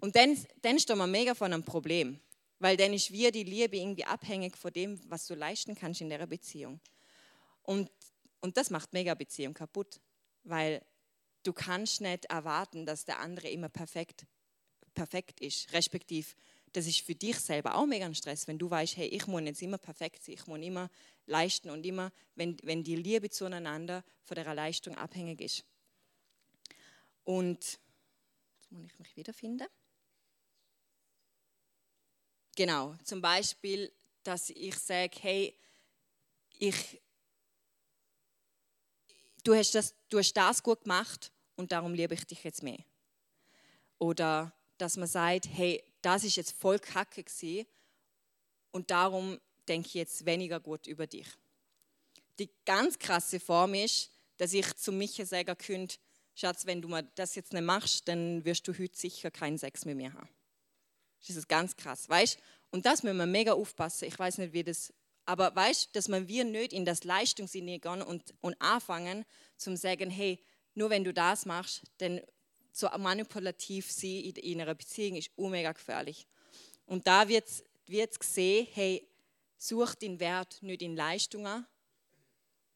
Und 0.00 0.16
dann, 0.16 0.36
dann 0.62 0.78
stehen 0.78 0.98
wir 0.98 1.06
mega 1.06 1.34
vor 1.34 1.46
einem 1.46 1.64
Problem, 1.64 2.20
weil 2.58 2.76
dann 2.76 2.92
ist 2.92 3.10
wie 3.10 3.30
die 3.30 3.44
Liebe 3.44 3.76
irgendwie 3.76 4.04
abhängig 4.04 4.56
von 4.56 4.72
dem, 4.72 5.00
was 5.10 5.26
du 5.26 5.34
leisten 5.34 5.74
kannst 5.74 6.00
in 6.00 6.10
der 6.10 6.26
Beziehung. 6.26 6.80
Und, 7.62 7.90
und 8.40 8.56
das 8.56 8.70
macht 8.70 8.92
mega 8.92 9.14
Beziehung 9.14 9.54
kaputt, 9.54 10.00
weil 10.44 10.84
du 11.42 11.52
kannst 11.52 12.00
nicht 12.00 12.26
erwarten, 12.26 12.86
dass 12.86 13.04
der 13.04 13.20
andere 13.20 13.48
immer 13.48 13.68
perfekt, 13.68 14.26
perfekt 14.94 15.40
ist, 15.40 15.72
respektive 15.72 16.34
das 16.72 16.86
ist 16.86 17.00
für 17.00 17.14
dich 17.14 17.38
selber 17.38 17.74
auch 17.74 17.86
mega 17.86 18.04
ein 18.04 18.14
Stress, 18.14 18.46
wenn 18.46 18.58
du 18.58 18.70
weißt, 18.70 18.96
hey, 18.96 19.08
ich 19.08 19.26
muss 19.26 19.42
jetzt 19.42 19.62
immer 19.62 19.78
perfekt 19.78 20.22
sein, 20.22 20.34
ich 20.34 20.46
muss 20.46 20.60
immer 20.60 20.90
leisten 21.26 21.70
und 21.70 21.84
immer, 21.86 22.12
wenn, 22.34 22.56
wenn 22.62 22.84
die 22.84 22.96
Liebe 22.96 23.30
zueinander 23.30 24.04
von 24.24 24.34
der 24.34 24.54
Leistung 24.54 24.96
abhängig 24.96 25.40
ist. 25.40 25.64
Und 27.24 27.58
jetzt 27.60 28.70
muss 28.70 28.84
ich 28.84 28.98
mich 28.98 29.16
wiederfinden. 29.16 29.66
Genau, 32.56 32.94
zum 33.04 33.20
Beispiel, 33.20 33.92
dass 34.22 34.50
ich 34.50 34.76
sage, 34.78 35.16
hey, 35.20 35.56
ich, 36.58 37.02
du, 39.44 39.54
hast 39.54 39.74
das, 39.74 39.94
du 40.08 40.18
hast 40.18 40.32
das 40.32 40.62
gut 40.62 40.82
gemacht 40.82 41.32
und 41.56 41.72
darum 41.72 41.94
liebe 41.94 42.14
ich 42.14 42.24
dich 42.24 42.42
jetzt 42.44 42.62
mehr. 42.62 42.82
Oder 43.98 44.52
dass 44.78 44.96
man 44.96 45.08
sagt, 45.08 45.48
hey, 45.48 45.82
das 46.06 46.22
ist 46.22 46.36
jetzt 46.36 46.52
voll 46.52 46.78
kacke 46.78 47.24
gewesen 47.24 47.66
und 48.70 48.92
darum 48.92 49.40
denke 49.66 49.88
ich 49.88 49.94
jetzt 49.94 50.24
weniger 50.24 50.60
gut 50.60 50.86
über 50.86 51.08
dich. 51.08 51.26
Die 52.38 52.48
ganz 52.64 52.96
krasse 52.96 53.40
Form 53.40 53.74
ist, 53.74 54.12
dass 54.36 54.52
ich 54.52 54.72
zu 54.76 54.92
Micha 54.92 55.26
sagen 55.26 55.58
könnte, 55.58 55.96
Schatz, 56.36 56.64
wenn 56.64 56.80
du 56.80 56.86
mal 56.86 57.02
das 57.16 57.34
jetzt 57.34 57.52
nicht 57.52 57.64
machst, 57.64 58.06
dann 58.06 58.44
wirst 58.44 58.68
du 58.68 58.78
heute 58.78 58.96
sicher 58.96 59.32
keinen 59.32 59.58
Sex 59.58 59.84
mit 59.84 59.96
mir 59.96 60.12
haben. 60.12 60.28
Das 61.26 61.34
ist 61.34 61.48
ganz 61.48 61.76
krass, 61.76 62.08
weißt? 62.08 62.38
Und 62.70 62.86
das 62.86 63.02
müssen 63.02 63.16
wir 63.16 63.26
mega 63.26 63.54
aufpassen. 63.54 64.06
Ich 64.06 64.16
weiß 64.16 64.38
nicht, 64.38 64.52
wie 64.52 64.62
das, 64.62 64.94
aber 65.24 65.56
weißt, 65.56 65.96
dass 65.96 66.06
man 66.06 66.28
wir 66.28 66.44
nicht 66.44 66.72
in 66.72 66.84
das 66.84 67.02
Leistungssinne 67.02 67.80
gehen 67.80 68.02
und, 68.02 68.32
und 68.42 68.60
anfangen, 68.60 69.24
zum 69.56 69.76
sagen, 69.76 70.10
hey, 70.10 70.38
nur 70.74 70.90
wenn 70.90 71.02
du 71.02 71.12
das 71.12 71.46
machst, 71.46 71.82
dann 71.98 72.20
so 72.76 72.88
manipulativ 72.98 73.90
sie 73.90 74.28
in 74.28 74.60
einer 74.60 74.74
Beziehung 74.74 75.16
ist 75.16 75.30
mega 75.38 75.72
gefährlich. 75.72 76.26
Und 76.84 77.06
da 77.06 77.26
wird 77.26 77.48
es 77.48 78.18
gesehen, 78.18 78.68
hey, 78.72 79.08
such 79.56 79.94
den 79.94 80.20
Wert 80.20 80.62
nicht 80.62 80.82
in 80.82 80.94
Leistungen 80.94 81.66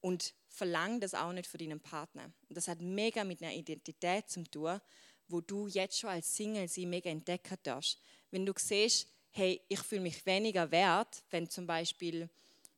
und 0.00 0.33
verlang 0.49 1.00
das 1.00 1.14
auch 1.14 1.33
nicht 1.33 1.47
für 1.47 1.59
deinen 1.59 1.80
Partner. 1.80 2.33
Und 2.49 2.57
das 2.57 2.66
hat 2.66 2.80
mega 2.80 3.25
mit 3.25 3.42
einer 3.42 3.52
Identität 3.52 4.30
zu 4.30 4.42
tun, 4.45 4.80
wo 5.28 5.42
du 5.42 5.69
jetzt 5.69 5.99
schon 5.99 6.11
als 6.11 6.35
Single 6.35 6.66
sie 6.66 6.87
mega 6.87 7.11
entdecken 7.11 7.59
darfst. 7.62 7.99
Wenn 8.30 8.47
du 8.47 8.54
siehst, 8.57 9.07
hey, 9.33 9.61
ich 9.69 9.80
fühle 9.80 10.00
mich 10.00 10.25
weniger 10.25 10.71
wert, 10.71 11.23
wenn 11.28 11.50
zum 11.50 11.66
Beispiel 11.66 12.30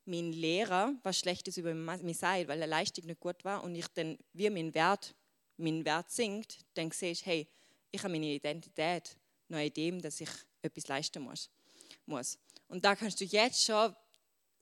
mein 0.04 0.32
Lehrer 0.32 0.92
was 1.04 1.20
Schlechtes 1.20 1.56
über 1.56 1.72
mich 1.72 2.18
sagt, 2.18 2.48
weil 2.48 2.60
er 2.60 2.66
Leistung 2.66 3.06
nicht 3.06 3.20
gut 3.20 3.44
war 3.44 3.62
und 3.62 3.76
ich 3.76 3.86
dann 3.94 4.18
wie 4.32 4.50
mein 4.50 4.74
Wert, 4.74 5.14
mein 5.62 5.84
Wert 5.84 6.10
sinkt, 6.10 6.58
dann 6.74 6.90
sehe 6.90 7.12
ich, 7.12 7.24
hey, 7.24 7.48
ich 7.90 8.02
habe 8.02 8.12
meine 8.12 8.26
Identität 8.26 9.16
noch 9.48 9.58
in 9.58 9.72
dem, 9.72 10.02
dass 10.02 10.20
ich 10.20 10.30
etwas 10.62 10.88
leisten 10.88 11.22
muss. 11.22 12.38
Und 12.68 12.84
da 12.84 12.96
kannst 12.96 13.20
du 13.20 13.24
jetzt 13.24 13.64
schon 13.64 13.94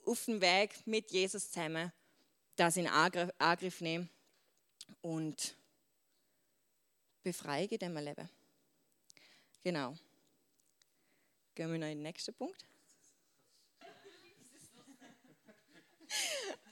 auf 0.04 0.24
dem 0.24 0.40
Weg 0.40 0.86
mit 0.86 1.10
Jesus 1.10 1.50
zusammen 1.50 1.92
das 2.56 2.76
in 2.76 2.86
Angriff 2.86 3.80
nehmen 3.80 4.10
und 5.00 5.56
befreien 7.22 7.68
in 7.68 7.78
diesem 7.78 7.96
Leben. 7.96 8.28
Genau. 9.62 9.96
Gehen 11.54 11.72
wir 11.72 11.78
noch 11.78 11.86
in 11.86 11.98
den 11.98 12.02
nächsten 12.02 12.34
Punkt. 12.34 12.64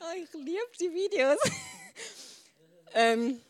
Oh, 0.00 0.12
ich 0.22 0.32
liebe 0.34 0.72
die 0.78 0.92
Videos. 0.92 1.38
ähm, 2.94 3.40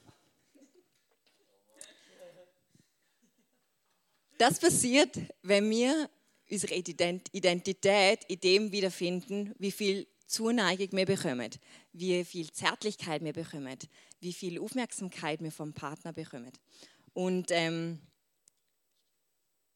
das 4.39 4.59
passiert, 4.59 5.17
wenn 5.43 5.69
wir 5.69 6.09
unsere 6.51 6.75
Identität 6.75 8.25
in 8.25 8.41
dem 8.41 8.73
wiederfinden, 8.73 9.55
wie 9.59 9.73
viel 9.73 10.07
Zuneigung 10.27 10.89
wir 10.93 11.07
bekommen, 11.07 11.51
wie 11.93 12.25
viel 12.25 12.51
Zärtlichkeit 12.51 13.23
wir 13.23 13.33
bekommen, 13.33 13.79
wie 14.21 14.33
viel 14.33 14.61
Aufmerksamkeit 14.61 15.43
wir 15.43 15.53
vom 15.53 15.73
Partner 15.73 16.13
bekommen. 16.13 16.53
Und 17.13 17.51
ähm, 17.51 18.01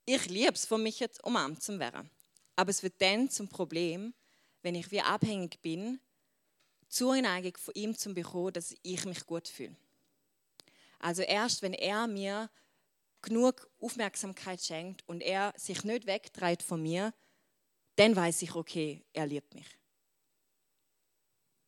ich 0.05 0.27
liebe 0.27 0.53
es, 0.53 0.65
von 0.65 0.83
mich 0.83 1.01
jetzt 1.01 1.23
umarmt 1.25 1.63
zu 1.63 1.79
werden. 1.79 2.11
Aber 2.57 2.71
es 2.71 2.83
wird 2.83 3.01
dann 3.01 3.31
zum 3.31 3.49
Problem, 3.49 4.15
wenn 4.63 4.75
ich 4.75 4.91
wie 4.91 5.01
abhängig 5.01 5.61
bin, 5.63 6.01
Zuneigung 6.89 7.57
von 7.57 7.75
ihm 7.75 7.97
zu 7.97 8.13
bekommen, 8.13 8.53
dass 8.53 8.75
ich 8.83 9.05
mich 9.07 9.25
gut 9.27 9.49
fühle. 9.49 9.75
Also 10.99 11.23
erst, 11.23 11.63
wenn 11.63 11.73
er 11.73 12.07
mir 12.07 12.51
genug 13.23 13.71
Aufmerksamkeit 13.81 14.61
schenkt 14.61 15.07
und 15.09 15.21
er 15.21 15.55
sich 15.57 15.85
nicht 15.85 16.07
wegtreibt 16.07 16.63
von 16.63 16.83
mir, 16.83 17.15
dann 17.97 18.17
weiß 18.17 18.43
ich, 18.43 18.55
okay, 18.55 19.05
er 19.13 19.27
liebt 19.27 19.55
mich. 19.55 19.67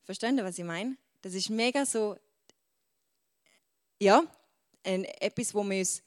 Verstehen 0.04 0.36
Sie, 0.36 0.44
was 0.44 0.58
ich 0.58 0.64
meine? 0.64 0.96
Das 1.22 1.32
ist 1.34 1.48
mega 1.48 1.86
so, 1.86 2.16
ja, 3.98 4.24
ein, 4.84 5.04
etwas, 5.04 5.54
wo, 5.54 5.60
uns, 5.60 6.02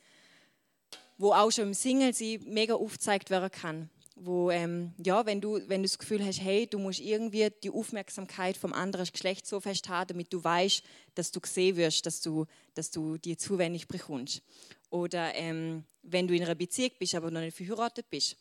wo 1.17 1.33
auch 1.33 1.51
schon 1.51 1.69
im 1.69 1.73
Single 1.73 2.13
sie 2.13 2.37
mega 2.39 2.75
aufgezeigt 2.75 3.29
werden 3.29 3.51
kann. 3.51 3.89
Wo, 4.19 4.49
ähm, 4.49 4.93
ja, 5.03 5.25
wenn 5.27 5.41
du, 5.41 5.59
wenn 5.67 5.83
du 5.83 5.87
das 5.87 5.99
Gefühl 5.99 6.25
hast, 6.25 6.41
hey, 6.41 6.65
du 6.65 6.79
musst 6.79 6.99
irgendwie 6.99 7.49
die 7.63 7.69
Aufmerksamkeit 7.69 8.57
vom 8.57 8.73
anderen 8.73 9.05
Geschlecht 9.05 9.45
so 9.45 9.59
fest 9.59 9.89
haben, 9.89 10.07
damit 10.07 10.33
du 10.33 10.43
weißt, 10.43 10.83
dass 11.13 11.31
du 11.31 11.39
gesehen 11.39 11.75
wirst, 11.75 12.05
dass 12.05 12.21
du, 12.21 12.45
dass 12.73 12.89
du 12.89 13.17
dir 13.17 13.37
zuwendig 13.37 13.87
bekommst. 13.87 14.41
Oder 14.89 15.35
ähm, 15.35 15.83
wenn 16.01 16.27
du 16.27 16.35
in 16.35 16.43
einer 16.43 16.55
Beziehung 16.55 16.91
bist, 16.97 17.15
aber 17.15 17.31
noch 17.31 17.41
nicht 17.41 17.57
verheiratet 17.57 18.09
bist 18.09 18.37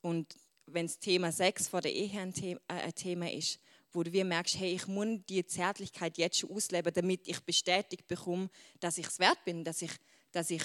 und 0.00 0.34
wenn 0.66 0.86
das 0.86 0.98
Thema 0.98 1.32
Sex 1.32 1.68
vor 1.68 1.80
der 1.80 1.92
Ehe 1.92 2.20
ein 2.20 2.32
Thema, 2.32 2.60
äh, 2.68 2.74
ein 2.74 2.94
Thema 2.94 3.30
ist, 3.32 3.58
wo 3.92 4.02
du 4.02 4.10
merkst, 4.24 4.58
hey, 4.58 4.74
ich 4.74 4.86
muss 4.86 5.20
die 5.28 5.44
Zärtlichkeit 5.46 6.18
jetzt 6.18 6.38
schon 6.38 6.50
ausleben, 6.50 6.92
damit 6.92 7.26
ich 7.26 7.40
bestätigt 7.40 8.06
bekomme, 8.06 8.50
dass 8.80 8.98
ich 8.98 9.06
es 9.06 9.18
wert 9.18 9.42
bin, 9.44 9.64
dass 9.64 9.82
ich, 9.82 9.92
dass 10.30 10.50
ich, 10.50 10.62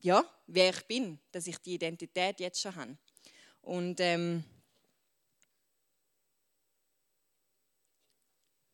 ja, 0.00 0.24
wer 0.46 0.70
ich 0.70 0.82
bin, 0.82 1.18
dass 1.32 1.46
ich 1.46 1.58
die 1.58 1.74
Identität 1.74 2.40
jetzt 2.40 2.60
schon 2.60 2.76
habe. 2.76 2.98
Und 3.62 3.98
ähm, 4.00 4.44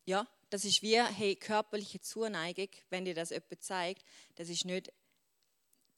ja, 0.05 0.27
das 0.49 0.65
ist 0.65 0.81
wie, 0.81 1.01
hey, 1.01 1.35
körperliche 1.37 2.01
Zuneigung, 2.01 2.67
wenn 2.89 3.05
dir 3.05 3.15
das 3.15 3.29
jemand 3.29 3.63
zeigt, 3.63 4.03
das 4.35 4.49
ist 4.49 4.65
nicht, 4.65 4.91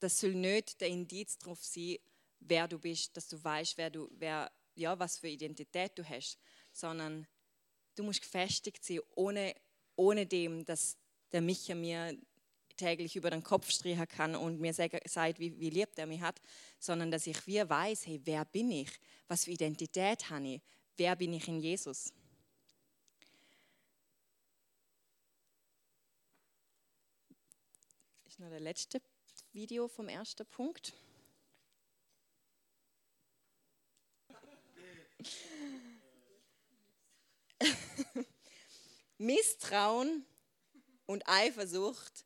das 0.04 0.20
soll 0.20 0.34
nicht 0.34 0.82
der 0.82 0.88
Indiz 0.88 1.38
darauf 1.38 1.64
sein, 1.64 1.96
wer 2.40 2.68
du 2.68 2.78
bist, 2.78 3.16
dass 3.16 3.26
du 3.26 3.42
weißt, 3.42 3.78
wer 3.78 3.88
du, 3.88 4.10
wer, 4.18 4.52
ja, 4.74 4.98
was 4.98 5.18
für 5.18 5.28
Identität 5.28 5.92
du 5.98 6.06
hast, 6.06 6.38
sondern 6.72 7.26
du 7.94 8.02
musst 8.02 8.20
gefestigt 8.20 8.84
sein, 8.84 9.00
ohne, 9.14 9.54
ohne 9.96 10.26
dem, 10.26 10.62
dass 10.66 10.98
der 11.32 11.40
Micha 11.40 11.74
mir 11.74 12.18
täglich 12.76 13.16
über 13.16 13.30
den 13.30 13.42
Kopf 13.42 13.70
streichen 13.70 14.06
kann 14.06 14.36
und 14.36 14.60
mir 14.60 14.74
sagt, 14.74 15.38
wie, 15.38 15.58
wie 15.58 15.70
lieb 15.70 15.88
er 15.96 16.06
mich 16.06 16.20
hat, 16.20 16.38
sondern 16.78 17.10
dass 17.10 17.26
ich 17.26 17.46
wie 17.46 17.66
weiß, 17.66 18.06
hey, 18.06 18.20
wer 18.24 18.44
bin 18.44 18.70
ich? 18.72 18.90
Was 19.26 19.44
für 19.44 19.52
Identität 19.52 20.28
habe 20.28 20.48
ich? 20.48 20.60
Wer 20.98 21.16
bin 21.16 21.32
ich 21.32 21.48
in 21.48 21.60
Jesus? 21.60 22.12
Ist 28.26 28.38
noch 28.38 28.50
der 28.50 28.60
letzte 28.60 29.00
Video 29.54 29.86
vom 29.86 30.08
ersten 30.08 30.44
Punkt. 30.46 30.92
Misstrauen 39.18 40.26
und 41.06 41.22
Eifersucht, 41.28 42.24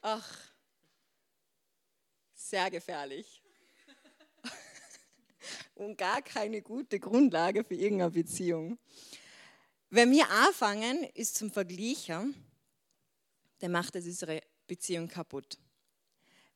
ach, 0.00 0.54
sehr 2.32 2.70
gefährlich. 2.70 3.42
und 5.74 5.98
gar 5.98 6.22
keine 6.22 6.62
gute 6.62 6.98
Grundlage 6.98 7.62
für 7.62 7.74
irgendeine 7.74 8.12
Beziehung. 8.12 8.78
Wenn 9.90 10.10
wir 10.10 10.30
anfangen, 10.30 11.04
ist 11.12 11.36
zum 11.36 11.52
Vergleichen, 11.52 12.34
dann 13.58 13.70
macht 13.70 13.96
es 13.96 14.06
unsere 14.06 14.42
Beziehung 14.66 15.08
kaputt. 15.08 15.58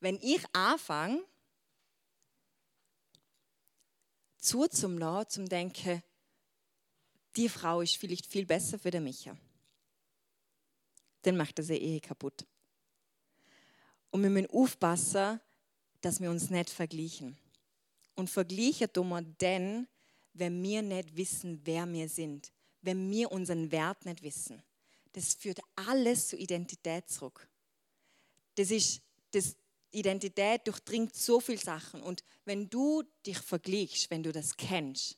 Wenn 0.01 0.19
ich 0.23 0.45
anfange, 0.55 1.25
zuzulassen, 4.39 5.31
zum 5.31 5.49
Denken, 5.49 6.03
die 7.37 7.49
Frau 7.49 7.81
ist 7.81 7.97
vielleicht 7.97 8.27
viel 8.27 8.47
besser 8.47 8.79
für 8.79 8.91
den 8.91 9.05
Micha. 9.05 9.37
Dann 11.23 11.37
macht 11.37 11.59
das 11.59 11.69
eine 11.69 11.79
Ehe 11.79 12.01
kaputt. 12.01 12.47
Und 14.11 14.23
wir 14.23 14.31
müssen 14.31 14.51
aufpassen, 14.51 15.41
dass 16.01 16.21
wir 16.21 16.31
uns 16.31 16.51
nicht 16.51 16.71
vergleichen. 16.71 17.37
Und 18.15 18.31
vergleichen 18.31 18.93
tun 18.93 19.09
wir 19.11 19.23
dann, 19.23 19.87
wenn 20.35 20.63
wir 20.63 20.83
nicht 20.83 21.17
wissen, 21.17 21.61
wer 21.65 21.91
wir 21.93 22.09
sind. 22.09 22.53
Wenn 22.83 23.11
wir 23.11 23.31
unseren 23.31 23.71
Wert 23.71 24.05
nicht 24.05 24.23
wissen. 24.23 24.63
Das 25.13 25.35
führt 25.35 25.61
alles 25.75 26.29
zur 26.29 26.39
Identität 26.39 27.09
zurück. 27.09 27.49
Das 28.55 28.71
ist, 28.71 29.01
das, 29.33 29.57
Identität 29.91 30.67
durchdringt 30.67 31.15
so 31.15 31.41
viele 31.41 31.59
Sachen. 31.59 32.03
Und 32.03 32.23
wenn 32.45 32.69
du 32.69 33.03
dich 33.25 33.39
vergleichst, 33.39 34.11
wenn 34.11 34.23
du 34.23 34.33
das 34.33 34.57
kennst, 34.57 35.17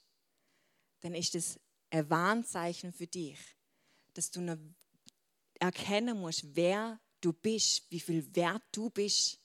dann 1.00 1.14
ist 1.14 1.34
das 1.34 1.58
ein 1.90 2.08
Warnzeichen 2.08 2.92
für 2.92 3.06
dich, 3.06 3.38
dass 4.14 4.30
du 4.30 4.56
erkennen 5.58 6.18
musst, 6.18 6.44
wer 6.54 7.00
du 7.20 7.32
bist, 7.32 7.90
wie 7.90 8.00
viel 8.00 8.34
wert 8.34 8.62
du 8.72 8.90
bist. 8.90 9.38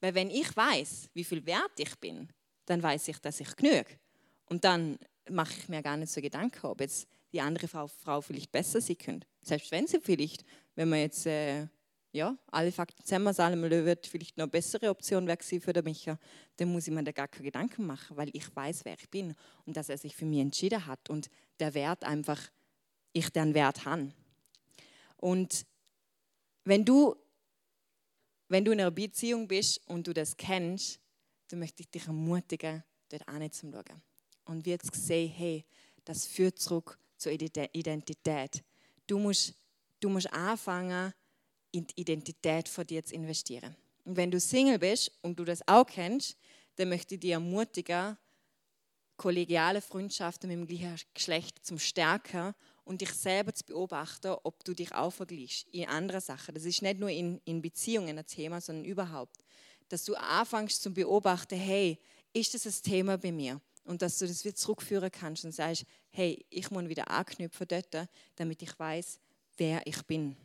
Weil 0.00 0.14
wenn 0.14 0.30
ich 0.30 0.56
weiß, 0.56 1.10
wie 1.14 1.24
viel 1.24 1.44
wert 1.46 1.78
ich 1.78 1.94
bin, 1.96 2.28
dann 2.66 2.82
weiß 2.82 3.08
ich, 3.08 3.18
dass 3.18 3.40
ich 3.40 3.54
genüge. 3.56 3.98
Und 4.46 4.64
dann 4.64 4.98
mache 5.30 5.54
ich 5.58 5.68
mir 5.68 5.82
gar 5.82 5.96
nicht 5.96 6.12
so 6.12 6.20
Gedanken, 6.20 6.66
ob 6.66 6.80
jetzt 6.80 7.08
die 7.32 7.40
andere 7.40 7.68
Frau, 7.68 7.86
Frau 7.86 8.20
vielleicht 8.20 8.52
besser 8.52 8.80
sein 8.80 8.98
könnte. 8.98 9.26
Selbst 9.40 9.70
wenn 9.70 9.86
sie 9.86 10.00
vielleicht, 10.00 10.44
wenn 10.74 10.88
man 10.88 11.00
jetzt 11.00 11.26
äh, 11.26 11.66
ja, 12.12 12.36
alle 12.50 12.70
Fakten 12.70 13.02
zusammensammeln, 13.02 13.70
wird 13.70 14.06
vielleicht 14.06 14.36
noch 14.36 14.44
eine 14.44 14.50
bessere 14.50 14.90
Option 14.90 15.26
wäre 15.26 15.38
für 15.42 15.72
den 15.72 15.84
Micha, 15.84 16.18
dann 16.56 16.70
muss 16.70 16.86
ich 16.86 16.92
mir 16.92 17.02
da 17.02 17.12
gar 17.12 17.28
keine 17.28 17.44
Gedanken 17.44 17.86
machen, 17.86 18.16
weil 18.16 18.28
ich 18.34 18.54
weiß, 18.54 18.84
wer 18.84 18.94
ich 18.94 19.08
bin 19.08 19.34
und 19.64 19.76
dass 19.76 19.88
er 19.88 19.96
sich 19.96 20.14
für 20.14 20.26
mich 20.26 20.40
entschieden 20.40 20.86
hat 20.86 21.08
und 21.08 21.30
der 21.58 21.72
Wert 21.74 22.04
einfach, 22.04 22.40
ich 23.14 23.30
den 23.30 23.54
Wert 23.54 23.84
habe. 23.86 24.12
Und 25.16 25.66
wenn 26.64 26.84
du, 26.84 27.16
wenn 28.48 28.64
du 28.64 28.72
in 28.72 28.80
einer 28.80 28.90
Beziehung 28.90 29.48
bist 29.48 29.80
und 29.88 30.06
du 30.06 30.12
das 30.12 30.36
kennst, 30.36 31.00
dann 31.48 31.60
möchte 31.60 31.82
ich 31.82 31.90
dich 31.90 32.06
ermutigen, 32.06 32.84
dort 33.08 33.26
auch 33.28 33.38
nicht 33.38 33.54
zum 33.54 33.72
Schauen. 33.72 34.02
Und 34.44 34.66
wird 34.66 34.90
gesehen, 34.90 35.30
hey, 35.30 35.64
das 36.04 36.26
führt 36.26 36.58
zurück 36.58 36.98
zur 37.16 37.32
Identität. 37.32 38.64
Du 39.06 39.18
musst, 39.18 39.54
du 40.00 40.08
musst 40.08 40.32
anfangen, 40.32 41.12
in 41.72 41.86
die 41.86 42.00
Identität 42.00 42.68
von 42.68 42.86
dir 42.86 43.04
zu 43.04 43.14
investieren. 43.14 43.74
Und 44.04 44.16
wenn 44.16 44.30
du 44.30 44.38
Single 44.38 44.78
bist 44.78 45.10
und 45.22 45.38
du 45.38 45.44
das 45.44 45.66
auch 45.66 45.86
kennst, 45.86 46.36
dann 46.76 46.88
möchte 46.88 47.14
ich 47.14 47.20
dich 47.20 47.32
ermutigen, 47.32 48.16
kollegiale 49.16 49.80
Freundschaften 49.80 50.48
mit 50.48 50.58
dem 50.58 50.66
gleichen 50.66 51.06
Geschlecht 51.14 51.64
zum 51.64 51.78
Stärken 51.78 52.54
und 52.84 53.00
dich 53.00 53.12
selber 53.12 53.54
zu 53.54 53.64
beobachten, 53.64 54.34
ob 54.42 54.64
du 54.64 54.74
dich 54.74 54.92
auch 54.92 55.12
vergleichst 55.12 55.68
in 55.68 55.88
anderen 55.88 56.20
Sachen. 56.20 56.54
Das 56.54 56.64
ist 56.64 56.82
nicht 56.82 56.98
nur 56.98 57.10
in, 57.10 57.40
in 57.44 57.62
Beziehungen 57.62 58.18
ein 58.18 58.26
Thema, 58.26 58.60
sondern 58.60 58.84
überhaupt. 58.84 59.44
Dass 59.88 60.04
du 60.04 60.14
anfängst 60.14 60.82
zu 60.82 60.92
beobachten, 60.92 61.56
hey, 61.56 61.98
ist 62.32 62.54
das 62.54 62.66
ein 62.66 62.82
Thema 62.82 63.18
bei 63.18 63.30
mir? 63.30 63.60
Und 63.84 64.02
dass 64.02 64.18
du 64.18 64.26
das 64.26 64.44
wieder 64.44 64.56
zurückführen 64.56 65.10
kannst 65.10 65.44
und 65.44 65.52
sagst, 65.52 65.84
hey, 66.10 66.44
ich 66.50 66.70
muss 66.70 66.88
wieder 66.88 67.10
anknüpfen 67.10 67.66
dort, 67.68 68.08
damit 68.36 68.62
ich 68.62 68.78
weiß, 68.78 69.18
wer 69.56 69.86
ich 69.86 70.02
bin. 70.02 70.36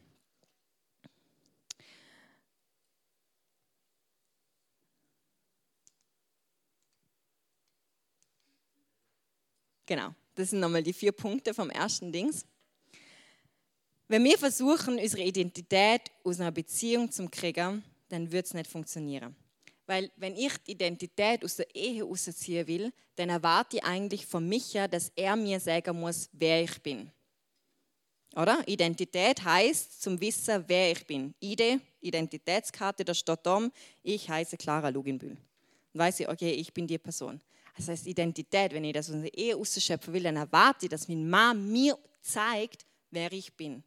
Genau, 9.87 10.13
das 10.35 10.49
sind 10.51 10.59
nochmal 10.59 10.83
die 10.83 10.93
vier 10.93 11.13
Punkte 11.13 11.53
vom 11.53 11.69
ersten 11.69 12.11
Dings. 12.11 12.45
Wenn 14.09 14.23
wir 14.23 14.37
versuchen, 14.37 14.99
unsere 14.99 15.23
Identität 15.23 16.11
aus 16.23 16.39
einer 16.39 16.51
Beziehung 16.51 17.09
zu 17.09 17.27
kriegen, 17.29 17.83
dann 18.09 18.31
wird 18.31 18.45
es 18.45 18.53
nicht 18.53 18.69
funktionieren. 18.69 19.35
Weil 19.85 20.11
wenn 20.17 20.35
ich 20.35 20.57
die 20.57 20.71
Identität 20.71 21.43
aus 21.43 21.55
der 21.55 21.73
Ehe 21.73 22.03
rausziehen 22.03 22.67
will, 22.67 22.91
dann 23.15 23.29
erwarte 23.29 23.77
ich 23.77 23.83
eigentlich 23.83 24.25
von 24.25 24.47
Micha, 24.47 24.87
dass 24.89 25.11
er 25.15 25.37
mir 25.37 25.59
sagen 25.59 25.97
muss, 25.97 26.29
wer 26.33 26.63
ich 26.63 26.81
bin. 26.81 27.09
Oder? 28.35 28.67
Identität 28.67 29.41
heißt 29.41 30.01
zum 30.01 30.19
Wissen, 30.19 30.65
wer 30.67 30.91
ich 30.91 31.07
bin. 31.07 31.33
ID, 31.41 31.79
Identitätskarte, 32.01 33.05
da 33.05 33.13
steht 33.13 33.39
da, 33.43 33.69
ich 34.03 34.29
heiße 34.29 34.57
Clara 34.57 34.89
Luginbühl. 34.89 35.37
Dann 35.93 35.99
weiß 35.99 36.19
ich, 36.19 36.29
okay, 36.29 36.51
ich 36.51 36.73
bin 36.73 36.85
die 36.85 36.97
Person. 36.97 37.41
Das 37.77 37.87
heißt, 37.87 38.07
Identität, 38.07 38.73
wenn 38.73 38.83
ich 38.83 38.93
das 38.93 39.09
aus 39.09 39.21
der 39.21 39.37
Ehe 39.37 39.55
ausschöpfen 39.55 40.11
will, 40.11 40.23
dann 40.23 40.35
erwarte 40.35 40.87
ich, 40.87 40.89
dass 40.89 41.07
meine 41.07 41.23
Mama 41.23 41.53
mir 41.53 41.97
zeigt, 42.21 42.85
wer 43.11 43.31
ich 43.31 43.53
bin. 43.53 43.83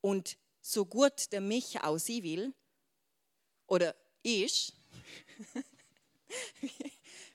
Und 0.00 0.36
so 0.60 0.84
gut 0.84 1.30
der 1.30 1.40
mich 1.40 1.80
aussehen 1.80 2.24
will, 2.24 2.54
oder 3.68 3.94
ich, 4.22 4.72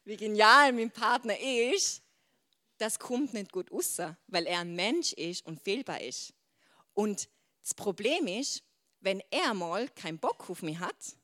wie 0.03 0.17
genial 0.17 0.73
mein 0.73 0.91
Partner 0.91 1.39
ist, 1.39 2.01
das 2.77 2.99
kommt 2.99 3.33
nicht 3.33 3.51
gut 3.51 3.71
raus, 3.71 3.97
weil 4.27 4.45
er 4.47 4.59
ein 4.59 4.75
Mensch 4.75 5.13
ist 5.13 5.45
und 5.45 5.61
fehlbar 5.61 6.01
ist. 6.01 6.33
Und 6.93 7.29
das 7.61 7.73
Problem 7.73 8.27
ist, 8.27 8.63
wenn 8.99 9.21
er 9.29 9.53
mal 9.53 9.87
keinen 9.89 10.19
Bock 10.19 10.49
auf 10.49 10.61
mich 10.63 10.79
hat, 10.79 11.15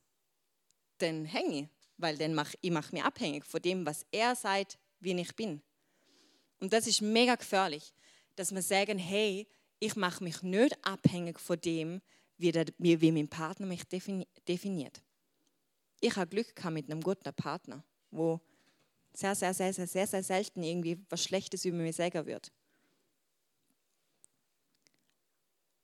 dann 0.99 1.25
hänge 1.25 1.61
ich 1.61 1.76
weil 1.97 2.17
dann 2.17 2.33
mach, 2.33 2.53
ich 2.61 2.71
mache 2.71 2.93
mich 2.93 3.03
abhängig 3.03 3.45
von 3.45 3.61
dem, 3.61 3.85
was 3.85 4.05
er 4.11 4.35
sagt, 4.35 4.77
wie 4.99 5.19
ich 5.19 5.35
bin. 5.35 5.61
Und 6.59 6.73
das 6.73 6.87
ist 6.87 7.01
mega 7.01 7.35
gefährlich, 7.35 7.93
dass 8.35 8.53
wir 8.53 8.61
sagen, 8.61 8.97
hey, 8.97 9.47
ich 9.79 9.95
mache 9.95 10.23
mich 10.23 10.41
nicht 10.41 10.77
abhängig 10.85 11.39
von 11.39 11.59
dem, 11.59 12.01
wie, 12.37 12.51
der, 12.51 12.65
wie 12.77 13.11
mein 13.11 13.27
Partner 13.27 13.65
mich 13.65 13.83
definiert. 13.87 15.01
Ich 15.99 16.15
habe 16.15 16.29
Glück 16.29 16.55
gehabt 16.55 16.73
mit 16.73 16.89
einem 16.89 17.01
guten 17.01 17.33
Partner, 17.33 17.83
wo 18.11 18.39
sehr, 19.13 19.35
sehr, 19.35 19.53
sehr, 19.53 19.73
sehr, 19.73 19.87
sehr, 19.87 20.07
sehr 20.07 20.23
selten 20.23 20.63
irgendwie 20.63 21.03
was 21.09 21.23
Schlechtes 21.23 21.65
über 21.65 21.77
mich 21.77 21.95
sagen 21.95 22.25
wird. 22.25 22.51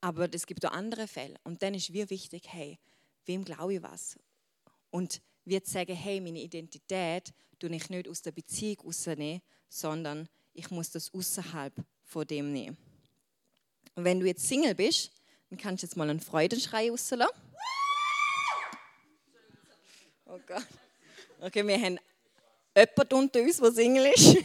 Aber 0.01 0.27
es 0.31 0.45
gibt 0.45 0.65
auch 0.65 0.71
andere 0.71 1.07
Fälle. 1.07 1.39
Und 1.43 1.63
dann 1.63 1.73
ist 1.73 1.89
mir 1.89 2.09
wichtig, 2.09 2.43
hey, 2.47 2.77
wem 3.25 3.43
glaube 3.45 3.75
ich 3.75 3.81
was? 3.81 4.19
Und 4.91 5.21
wird 5.45 5.65
sagen, 5.67 5.95
hey, 5.95 6.21
meine 6.21 6.41
Identität 6.41 7.33
tue 7.59 7.75
ich 7.75 7.89
nicht 7.89 8.07
aus 8.07 8.21
der 8.21 8.31
Beziehung 8.31 8.79
rausnehmen, 8.85 9.41
sondern 9.69 10.27
ich 10.53 10.69
muss 10.69 10.91
das 10.91 11.13
außerhalb 11.13 11.73
von 12.03 12.27
dem 12.27 12.51
nehmen. 12.51 12.77
Und 13.95 14.03
wenn 14.03 14.19
du 14.19 14.25
jetzt 14.25 14.47
Single 14.47 14.75
bist, 14.75 15.11
dann 15.49 15.57
kannst 15.57 15.83
du 15.83 15.87
jetzt 15.87 15.95
mal 15.95 16.09
einen 16.09 16.19
Freudenschrei 16.19 16.89
rauslassen. 16.89 17.31
Oh 20.25 20.39
Gott. 20.47 20.65
Okay, 21.39 21.65
wir 21.67 21.77
haben 21.77 21.99
jemanden 22.75 23.13
unter 23.13 23.41
uns, 23.41 23.57
der 23.57 23.71
Single 23.71 24.11
ist. 24.13 24.37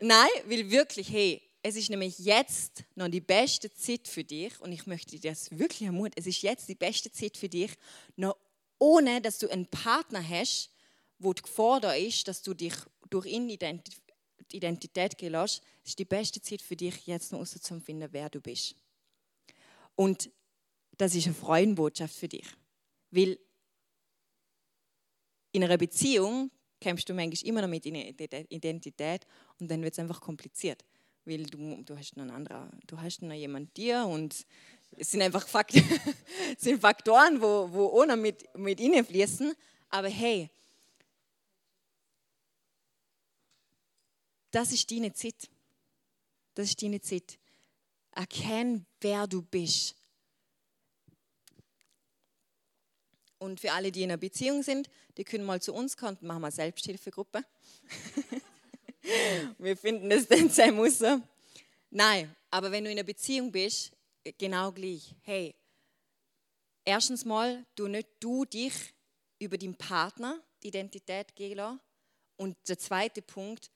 Nein, 0.00 0.28
weil 0.46 0.70
wirklich, 0.70 1.10
hey, 1.10 1.42
es 1.62 1.76
ist 1.76 1.90
nämlich 1.90 2.18
jetzt 2.18 2.84
noch 2.96 3.08
die 3.08 3.20
beste 3.20 3.72
Zeit 3.72 4.08
für 4.08 4.24
dich 4.24 4.60
und 4.60 4.72
ich 4.72 4.86
möchte 4.86 5.16
dir 5.16 5.30
das 5.30 5.50
wirklich 5.56 5.82
ermutigen. 5.82 6.20
Es 6.20 6.26
ist 6.26 6.42
jetzt 6.42 6.68
die 6.68 6.74
beste 6.74 7.10
Zeit 7.12 7.36
für 7.36 7.48
dich, 7.48 7.72
noch 8.16 8.36
ohne 8.78 9.20
dass 9.20 9.38
du 9.38 9.48
einen 9.48 9.66
Partner 9.66 10.28
hast, 10.28 10.70
wo 11.18 11.32
da 11.78 11.92
ist, 11.94 12.26
dass 12.26 12.42
du 12.42 12.52
dich 12.52 12.74
durch 13.10 13.26
ihn 13.26 13.48
Identität 13.48 15.16
gehen 15.16 15.32
lässt. 15.32 15.62
Es 15.84 15.90
ist 15.90 15.98
die 16.00 16.04
beste 16.04 16.42
Zeit 16.42 16.62
für 16.62 16.74
dich, 16.74 17.06
jetzt 17.06 17.30
noch 17.30 17.38
herauszufinden, 17.38 18.08
wer 18.10 18.28
du 18.28 18.40
bist. 18.40 18.74
Und 19.94 20.30
das 20.98 21.14
ist 21.14 21.26
eine 21.26 21.34
Freudenbotschaft 21.34 22.14
für 22.14 22.28
dich. 22.28 22.46
Weil 23.12 23.38
in 25.52 25.62
einer 25.62 25.78
Beziehung 25.78 26.50
kämpfst 26.80 27.08
du 27.08 27.14
manchmal 27.14 27.48
immer 27.48 27.62
noch 27.62 27.68
mit 27.68 27.86
Identität 27.86 29.26
und 29.60 29.70
dann 29.70 29.80
wird 29.82 29.92
es 29.92 30.00
einfach 30.00 30.20
kompliziert 30.20 30.84
weil 31.24 31.44
du, 31.44 31.82
du 31.82 31.96
hast 31.96 32.16
noch 32.16 32.22
einen 32.22 32.32
anderen, 32.32 32.70
du 32.86 33.00
hast 33.00 33.22
noch 33.22 33.34
jemand 33.34 33.76
dir 33.76 34.04
und 34.04 34.46
es 34.96 35.10
sind 35.10 35.22
einfach 35.22 35.46
Fakt, 35.46 35.72
sind 36.58 36.80
Faktoren, 36.80 37.40
wo, 37.40 37.68
wo 37.72 37.86
ohne 38.00 38.16
mit, 38.16 38.56
mit 38.56 38.80
ihnen 38.80 39.04
fließen. 39.04 39.54
Aber 39.88 40.08
hey, 40.08 40.50
das 44.50 44.72
ist 44.72 44.90
deine 44.90 45.12
Zeit. 45.12 45.48
Das 46.54 46.68
ist 46.68 46.82
deine 46.82 47.00
Zeit. 47.00 47.38
Erkenn, 48.12 48.84
wer 49.00 49.26
du 49.26 49.42
bist. 49.42 49.94
Und 53.38 53.58
für 53.58 53.72
alle, 53.72 53.90
die 53.90 54.02
in 54.02 54.10
einer 54.10 54.18
Beziehung 54.18 54.62
sind, 54.62 54.88
die 55.16 55.24
können 55.24 55.44
mal 55.44 55.60
zu 55.60 55.74
uns 55.74 55.96
kommen, 55.96 56.16
machen 56.20 56.42
wir 56.42 56.50
Selbsthilfegruppe. 56.50 57.44
Wir 59.58 59.76
finden 59.76 60.10
es 60.10 60.26
dann 60.26 60.48
sein 60.48 60.74
muss. 60.74 61.02
Nein, 61.90 62.34
aber 62.50 62.70
wenn 62.70 62.84
du 62.84 62.90
in 62.90 62.98
einer 62.98 63.06
Beziehung 63.06 63.50
bist, 63.50 63.92
genau 64.38 64.72
gleich. 64.72 65.14
Hey, 65.22 65.54
erstens 66.84 67.24
mal, 67.24 67.64
du 67.74 67.88
nicht 67.88 68.08
du 68.20 68.44
dich 68.44 68.74
über 69.38 69.58
deinen 69.58 69.76
Partner 69.76 70.40
die 70.62 70.68
Identität 70.68 71.34
gehen 71.34 71.56
lassen. 71.56 71.80
Und 72.36 72.56
der 72.68 72.78
zweite 72.78 73.22
Punkt, 73.22 73.70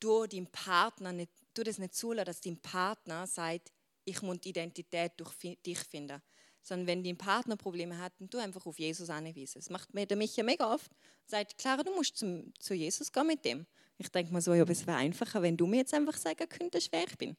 du 0.00 0.26
deinem 0.26 0.46
Partner 0.46 1.12
nicht, 1.12 1.32
du 1.54 1.62
das 1.62 1.78
nicht 1.78 1.94
zulassen, 1.94 2.26
dass 2.26 2.40
dein 2.40 2.58
Partner 2.58 3.26
sagt, 3.26 3.72
ich 4.04 4.22
muss 4.22 4.40
die 4.40 4.50
Identität 4.50 5.12
durch 5.16 5.34
dich 5.64 5.78
finden. 5.80 6.22
Sondern 6.68 6.86
wenn 6.86 7.02
dein 7.02 7.16
Partner 7.16 7.56
Probleme 7.56 7.96
hat, 7.98 8.12
dann 8.18 8.28
du 8.28 8.36
einfach 8.36 8.66
auf 8.66 8.78
Jesus 8.78 9.08
anweisen. 9.08 9.54
Das 9.54 9.70
macht 9.70 9.94
mir 9.94 10.04
der 10.04 10.18
Micha 10.18 10.42
mega 10.42 10.70
oft. 10.70 10.90
Sagt, 11.24 11.56
Clara, 11.56 11.82
du 11.82 11.94
musst 11.94 12.18
zum, 12.18 12.52
zu 12.58 12.74
Jesus 12.74 13.10
gehen 13.10 13.26
mit 13.26 13.42
dem. 13.42 13.64
Ich 13.96 14.10
denke 14.10 14.34
mir 14.34 14.42
so, 14.42 14.52
ja, 14.52 14.64
es 14.68 14.86
wäre 14.86 14.98
einfacher, 14.98 15.40
wenn 15.40 15.56
du 15.56 15.66
mir 15.66 15.78
jetzt 15.78 15.94
einfach 15.94 16.18
sagen 16.18 16.46
könntest, 16.46 16.92
wer 16.92 17.04
ich 17.06 17.16
bin. 17.16 17.38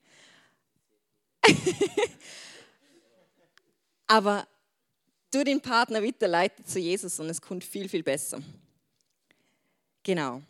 Aber 4.07 4.47
du 5.29 5.43
den 5.43 5.61
Partner 5.61 6.03
weiterleiten 6.03 6.65
zu 6.65 6.79
Jesus 6.79 7.19
und 7.19 7.29
es 7.29 7.39
kommt 7.39 7.63
viel, 7.63 7.87
viel 7.87 8.01
besser. 8.01 8.41
Genau. 10.01 10.41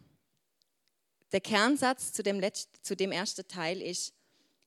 Der 1.34 1.42
Kernsatz 1.42 2.14
zu 2.14 2.24
dem, 2.24 2.40
letzten, 2.40 2.82
zu 2.82 2.96
dem 2.96 3.12
ersten 3.12 3.46
Teil 3.46 3.82
ist, 3.82 4.14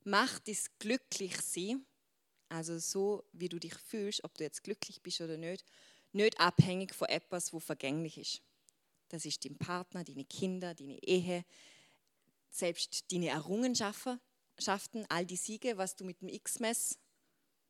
mach 0.04 0.38
dich 0.40 0.66
glücklich 0.78 1.40
sein, 1.40 1.86
also 2.52 2.78
so, 2.78 3.24
wie 3.32 3.48
du 3.48 3.58
dich 3.58 3.74
fühlst, 3.74 4.24
ob 4.24 4.36
du 4.36 4.44
jetzt 4.44 4.62
glücklich 4.62 5.02
bist 5.02 5.20
oder 5.20 5.38
nicht, 5.38 5.64
nicht 6.12 6.38
abhängig 6.38 6.94
von 6.94 7.08
etwas, 7.08 7.52
wo 7.52 7.60
vergänglich 7.60 8.18
ist. 8.18 8.42
Das 9.08 9.24
ist 9.24 9.44
dein 9.44 9.56
Partner, 9.56 10.04
deine 10.04 10.24
Kinder, 10.24 10.74
deine 10.74 11.02
Ehe, 11.02 11.44
selbst 12.50 13.10
deine 13.10 13.28
Errungenschaften, 13.28 14.20
all 15.08 15.24
die 15.24 15.36
Siege, 15.36 15.78
was 15.78 15.96
du 15.96 16.04
mit 16.04 16.20
dem 16.20 16.28
X-Mess, 16.28 16.98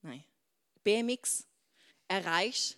nein, 0.03 0.25
BMX 0.83 1.47
erreichst. 2.09 2.77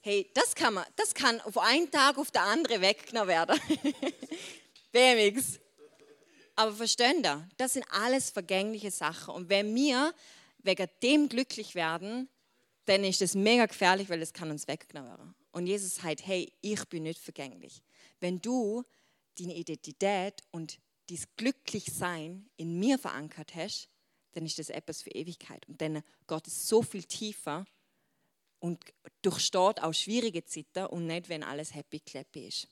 Hey, 0.00 0.30
das 0.34 0.54
kann 0.54 0.74
man, 0.74 0.84
das 0.96 1.14
kann 1.14 1.40
auf 1.40 1.56
einen 1.56 1.90
Tag 1.90 2.18
auf 2.18 2.30
der 2.30 2.42
andere 2.42 2.80
weggenommen 2.80 3.28
werden. 3.28 3.58
BMX. 4.92 5.58
Aber 6.54 6.72
verstehen 6.74 7.22
da, 7.22 7.48
das 7.56 7.74
sind 7.74 7.86
alles 7.90 8.30
vergängliche 8.30 8.90
Sachen. 8.90 9.34
Und 9.34 9.48
wenn 9.48 9.74
wir 9.74 10.12
wegen 10.62 10.88
dem 11.02 11.28
glücklich 11.28 11.74
werden, 11.74 12.28
dann 12.86 13.04
ist 13.04 13.20
das 13.20 13.34
mega 13.34 13.66
gefährlich, 13.66 14.08
weil 14.08 14.20
das 14.20 14.32
kann 14.32 14.50
uns 14.50 14.66
werden. 14.66 15.34
Und 15.52 15.66
Jesus 15.66 15.96
sagt, 15.96 16.26
hey, 16.26 16.52
ich 16.60 16.84
bin 16.88 17.04
nicht 17.04 17.20
vergänglich. 17.20 17.82
Wenn 18.20 18.40
du 18.40 18.84
deine 19.38 19.54
Identität 19.54 20.42
und 20.50 20.78
dieses 21.08 21.26
Glücklichsein 21.36 22.48
in 22.56 22.78
mir 22.78 22.98
verankert 22.98 23.54
hast, 23.54 23.88
dann 24.32 24.46
ist 24.46 24.58
das 24.58 24.70
etwas 24.70 25.02
für 25.02 25.10
Ewigkeit. 25.10 25.68
Und 25.68 25.80
dann 25.80 26.02
Gott 26.26 26.46
ist 26.46 26.66
so 26.66 26.82
viel 26.82 27.04
tiefer 27.04 27.66
und 28.60 28.82
durchsteht 29.22 29.82
auch 29.82 29.92
schwierige 29.92 30.44
Zeiten 30.44 30.86
und 30.86 31.06
nicht, 31.06 31.28
wenn 31.28 31.42
alles 31.42 31.74
happy 31.74 32.00
clappy 32.00 32.46
ist. 32.46 32.68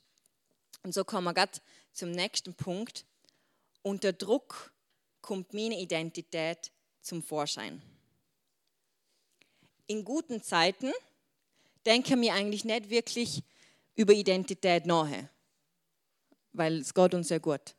Und 0.82 0.94
so 0.94 1.04
kommen 1.04 1.24
wir 1.24 1.34
gerade 1.34 1.58
zum 1.92 2.10
nächsten 2.10 2.54
Punkt. 2.54 3.04
Unter 3.82 4.12
Druck 4.12 4.72
kommt 5.20 5.52
meine 5.52 5.78
Identität 5.78 6.72
zum 7.00 7.22
Vorschein. 7.22 7.82
In 9.86 10.04
guten 10.04 10.42
Zeiten 10.42 10.92
denken 11.86 12.20
wir 12.20 12.34
eigentlich 12.34 12.64
nicht 12.64 12.90
wirklich 12.90 13.42
über 13.96 14.12
Identität 14.12 14.86
nahe, 14.86 15.28
weil 16.52 16.78
es 16.78 16.94
geht 16.94 17.14
uns 17.14 17.28
sehr 17.28 17.40
gut. 17.40 17.74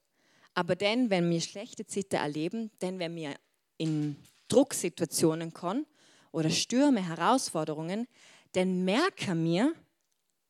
Aber 0.54 0.76
dann, 0.76 1.10
wenn 1.10 1.30
wir 1.30 1.42
schlechte 1.42 1.86
Zeiten 1.86 2.16
erleben, 2.16 2.72
dann, 2.80 3.00
wenn 3.00 3.16
wir 3.16 3.36
in 3.78 4.18
Drucksituationen 4.50 5.54
kommen 5.54 5.86
oder 6.32 6.50
Stürme, 6.50 7.06
Herausforderungen, 7.06 8.08
dann 8.52 8.84
merken 8.84 9.44
wir, 9.46 9.74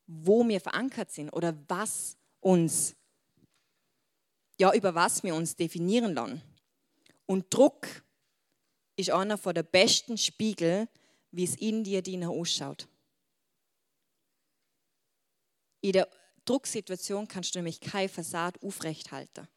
wo 0.06 0.46
wir 0.46 0.60
verankert 0.60 1.10
sind 1.10 1.30
oder 1.30 1.56
was 1.68 2.16
uns, 2.40 2.96
ja, 4.58 4.74
über 4.74 4.94
was 4.94 5.22
wir 5.22 5.34
uns 5.34 5.54
definieren 5.54 6.14
lassen. 6.14 6.42
Und 7.26 7.54
Druck 7.54 7.86
ist 8.96 9.10
einer 9.10 9.36
der 9.36 9.62
besten 9.62 10.18
Spiegel, 10.18 10.88
wie 11.30 11.44
es 11.44 11.56
in 11.56 11.82
dir 11.82 12.02
drinnen 12.02 12.28
ausschaut. 12.28 12.86
In 15.80 15.92
der 15.92 16.08
Drucksituation 16.44 17.26
kannst 17.26 17.54
du 17.54 17.58
nämlich 17.58 17.80
keine 17.80 18.08
Fassade 18.08 18.60
aufrechthalten. 18.62 19.48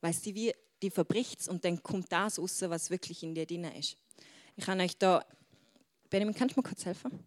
Weil 0.00 0.14
die, 0.14 0.34
wie, 0.34 0.54
die 0.82 0.90
verbricht 0.90 1.48
und 1.48 1.64
dann 1.64 1.82
kommt 1.82 2.10
das 2.10 2.38
raus, 2.38 2.62
was 2.62 2.90
wirklich 2.90 3.22
in 3.22 3.34
dir 3.34 3.46
drin 3.46 3.64
ist. 3.64 3.96
Ich 4.56 4.64
kann 4.64 4.80
euch 4.80 4.96
da, 4.98 5.24
Benjamin, 6.10 6.34
kannst 6.34 6.56
du 6.56 6.60
mir 6.60 6.68
kurz 6.68 6.84
helfen? 6.84 7.26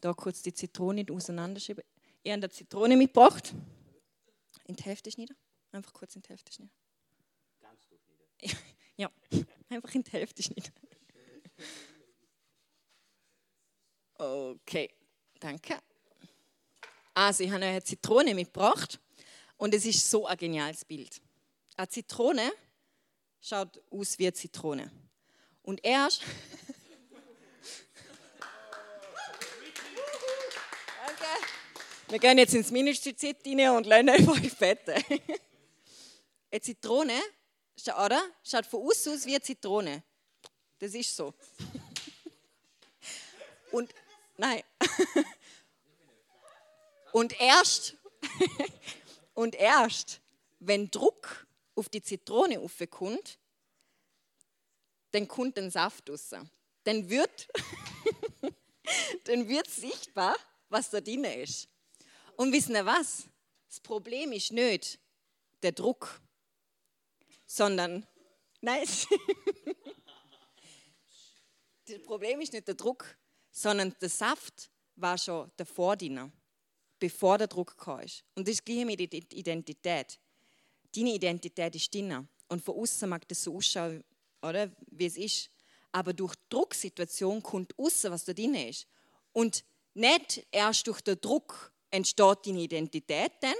Da 0.00 0.12
kurz 0.14 0.42
die 0.42 0.54
Zitrone 0.54 1.04
auseinanderschieben. 1.10 1.84
Ich 2.22 2.30
habe 2.30 2.42
eine 2.42 2.50
Zitrone 2.50 2.96
mitgebracht. 2.96 3.54
In 4.64 4.76
die 4.76 4.82
Hälfte 4.82 5.10
schneiden. 5.10 5.36
Einfach 5.72 5.92
kurz 5.92 6.16
in 6.16 6.22
die 6.22 6.28
Hälfte 6.28 6.52
schneiden. 6.52 6.72
Ja, 9.00 9.10
einfach 9.70 9.94
in 9.94 10.02
die 10.02 10.10
Hälfte 10.10 10.42
schneiden. 10.42 10.74
Okay, 14.18 14.90
danke. 15.38 15.78
Also, 17.14 17.44
ich 17.44 17.50
habe 17.50 17.64
eine 17.64 17.82
Zitrone 17.82 18.34
mitgebracht 18.34 19.00
und 19.56 19.74
es 19.74 19.86
ist 19.86 20.10
so 20.10 20.26
ein 20.26 20.36
geniales 20.36 20.84
Bild. 20.84 21.22
Eine 21.78 21.88
Zitrone 21.88 22.52
schaut 23.40 23.80
aus 23.90 24.18
wie 24.18 24.26
eine 24.26 24.34
Zitrone. 24.34 24.92
Und 25.62 25.82
erst. 25.82 26.20
okay. 31.06 31.46
Wir 32.08 32.18
gehen 32.18 32.36
jetzt 32.36 32.52
ins 32.52 32.70
Ministerium 32.70 33.60
rein 33.60 33.76
und 33.78 33.86
lernen 33.86 34.08
einfach 34.14 34.36
fette. 34.44 34.96
Eine 36.50 36.60
Zitrone, 36.60 37.18
oder? 37.88 38.22
Schaut 38.42 38.66
von 38.66 38.86
außen 38.86 39.14
aus 39.14 39.26
wie 39.26 39.34
eine 39.34 39.42
Zitrone. 39.42 40.02
Das 40.78 40.94
ist 40.94 41.14
so. 41.14 41.34
Und 43.70 43.94
nein. 44.36 44.62
Und 47.12 47.40
erst, 47.40 47.96
und 49.34 49.54
erst, 49.54 50.20
wenn 50.60 50.90
Druck 50.90 51.46
auf 51.74 51.88
die 51.88 52.02
Zitrone 52.02 52.60
aufkommt, 52.60 53.38
dann 55.12 55.26
kommt 55.26 55.58
ein 55.58 55.70
Saft 55.70 56.08
raus. 56.08 56.30
Dann 56.84 57.10
wird, 57.10 57.48
dann 59.24 59.48
wird 59.48 59.68
sichtbar, 59.68 60.36
was 60.68 60.90
da 60.90 61.00
drin 61.00 61.24
ist. 61.24 61.68
Und 62.36 62.52
wissen 62.52 62.74
ihr 62.74 62.86
was? 62.86 63.24
Das 63.68 63.80
Problem 63.80 64.32
ist 64.32 64.52
nicht 64.52 64.98
der 65.62 65.72
Druck, 65.72 66.20
sondern, 67.50 68.06
nein, 68.60 68.84
das 71.84 72.02
Problem 72.04 72.40
ist 72.40 72.52
nicht 72.52 72.68
der 72.68 72.76
Druck, 72.76 73.18
sondern 73.50 73.92
der 74.00 74.08
Saft 74.08 74.70
war 74.94 75.18
schon 75.18 75.50
davor 75.56 75.96
drin, 75.96 76.30
bevor 77.00 77.38
der 77.38 77.48
Druck 77.48 77.76
kam. 77.76 78.04
Und 78.36 78.46
das 78.46 78.54
ist 78.54 78.64
gleich 78.64 78.84
mit 78.84 79.00
der 79.00 79.20
Identität. 79.32 80.20
Deine 80.94 81.14
Identität 81.14 81.74
ist 81.74 81.92
drin. 81.92 82.28
Und 82.46 82.62
von 82.64 82.76
außen 82.76 83.08
mag 83.08 83.26
das 83.26 83.42
so 83.42 83.56
ausschauen, 83.56 84.04
oder, 84.42 84.70
wie 84.92 85.06
es 85.06 85.16
ist. 85.16 85.50
Aber 85.90 86.12
durch 86.12 86.36
Drucksituation 86.50 87.42
kommt 87.42 87.76
außen, 87.76 88.12
was 88.12 88.24
da 88.24 88.32
drin 88.32 88.54
ist. 88.54 88.86
Und 89.32 89.64
nicht 89.94 90.46
erst 90.52 90.86
durch 90.86 91.00
den 91.00 91.20
Druck 91.20 91.72
entsteht 91.90 92.46
deine 92.46 92.60
Identität 92.60 93.32
dann, 93.40 93.54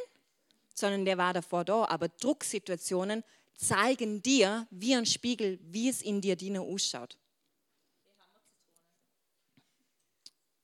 sondern 0.74 1.05
der 1.05 1.18
war 1.18 1.33
davor 1.33 1.64
da. 1.64 1.87
Aber 1.87 2.09
Drucksituationen 2.09 3.24
zeigen 3.56 4.22
dir 4.22 4.66
wie 4.70 4.94
ein 4.94 5.06
Spiegel, 5.06 5.58
wie 5.62 5.88
es 5.88 6.02
in 6.02 6.20
dir 6.20 6.36
drin 6.36 6.58
ausschaut. 6.58 7.18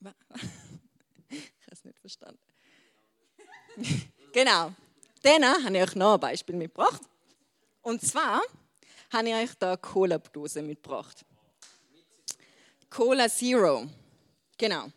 Ich 1.29 1.66
habe 1.66 1.72
es 1.72 1.85
nicht 1.85 1.99
verstanden. 1.99 2.38
genau. 4.33 4.72
Dann 5.22 5.44
habe 5.44 5.77
ich 5.77 5.83
euch 5.83 5.94
noch 5.96 6.14
ein 6.14 6.20
Beispiel 6.20 6.55
mitgebracht. 6.55 7.03
Und 7.83 8.01
zwar 8.01 8.40
habe 9.11 9.29
ich 9.29 9.35
euch 9.35 9.55
da 9.59 9.70
eine 9.72 9.79
Cola-Dose 9.79 10.62
mitgebracht. 10.62 11.25
Cola 12.88 13.29
Zero. 13.29 13.88
Genau. 14.57 14.92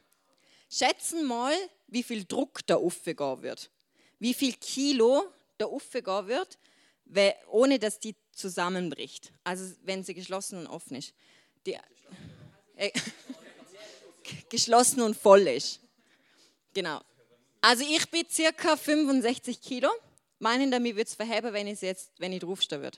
Schätzen 0.69 1.25
mal, 1.25 1.54
wie 1.88 2.04
viel 2.04 2.25
Druck 2.25 2.65
da 2.67 2.75
aufgehen 2.75 3.41
wird. 3.41 3.71
Wie 4.19 4.34
viel 4.34 4.54
Kilo 4.54 5.25
da 5.58 5.65
aufgehen 5.65 6.28
wird, 6.28 6.60
ohne 7.48 7.80
dass 7.80 8.00
die 8.00 8.15
zusammenbricht. 8.32 9.32
Also 9.43 9.74
wenn 9.84 10.04
sie 10.04 10.13
geschlossen 10.13 10.60
und 10.60 10.67
offen 10.67 10.95
ist. 10.95 11.13
Die, 11.65 11.78
äh, 12.76 12.91
geschlossen 14.50 15.02
und 15.02 15.15
voll 15.15 15.48
ist. 15.48 15.80
Genau. 16.74 17.02
Also 17.62 17.84
ich 17.84 18.10
bin 18.10 18.26
circa 18.30 18.78
65 18.78 19.62
Kilo. 19.62 19.89
Meinen 20.39 20.72
damit 20.72 20.95
wird 20.95 21.08
es 21.10 21.15
verheben, 21.15 21.52
wenn 21.52 21.67
ich 21.67 21.82
jetzt, 21.82 22.12
wenn 22.17 22.32
ich 22.32 22.39
draufstehen 22.39 22.82
würde. 22.82 22.98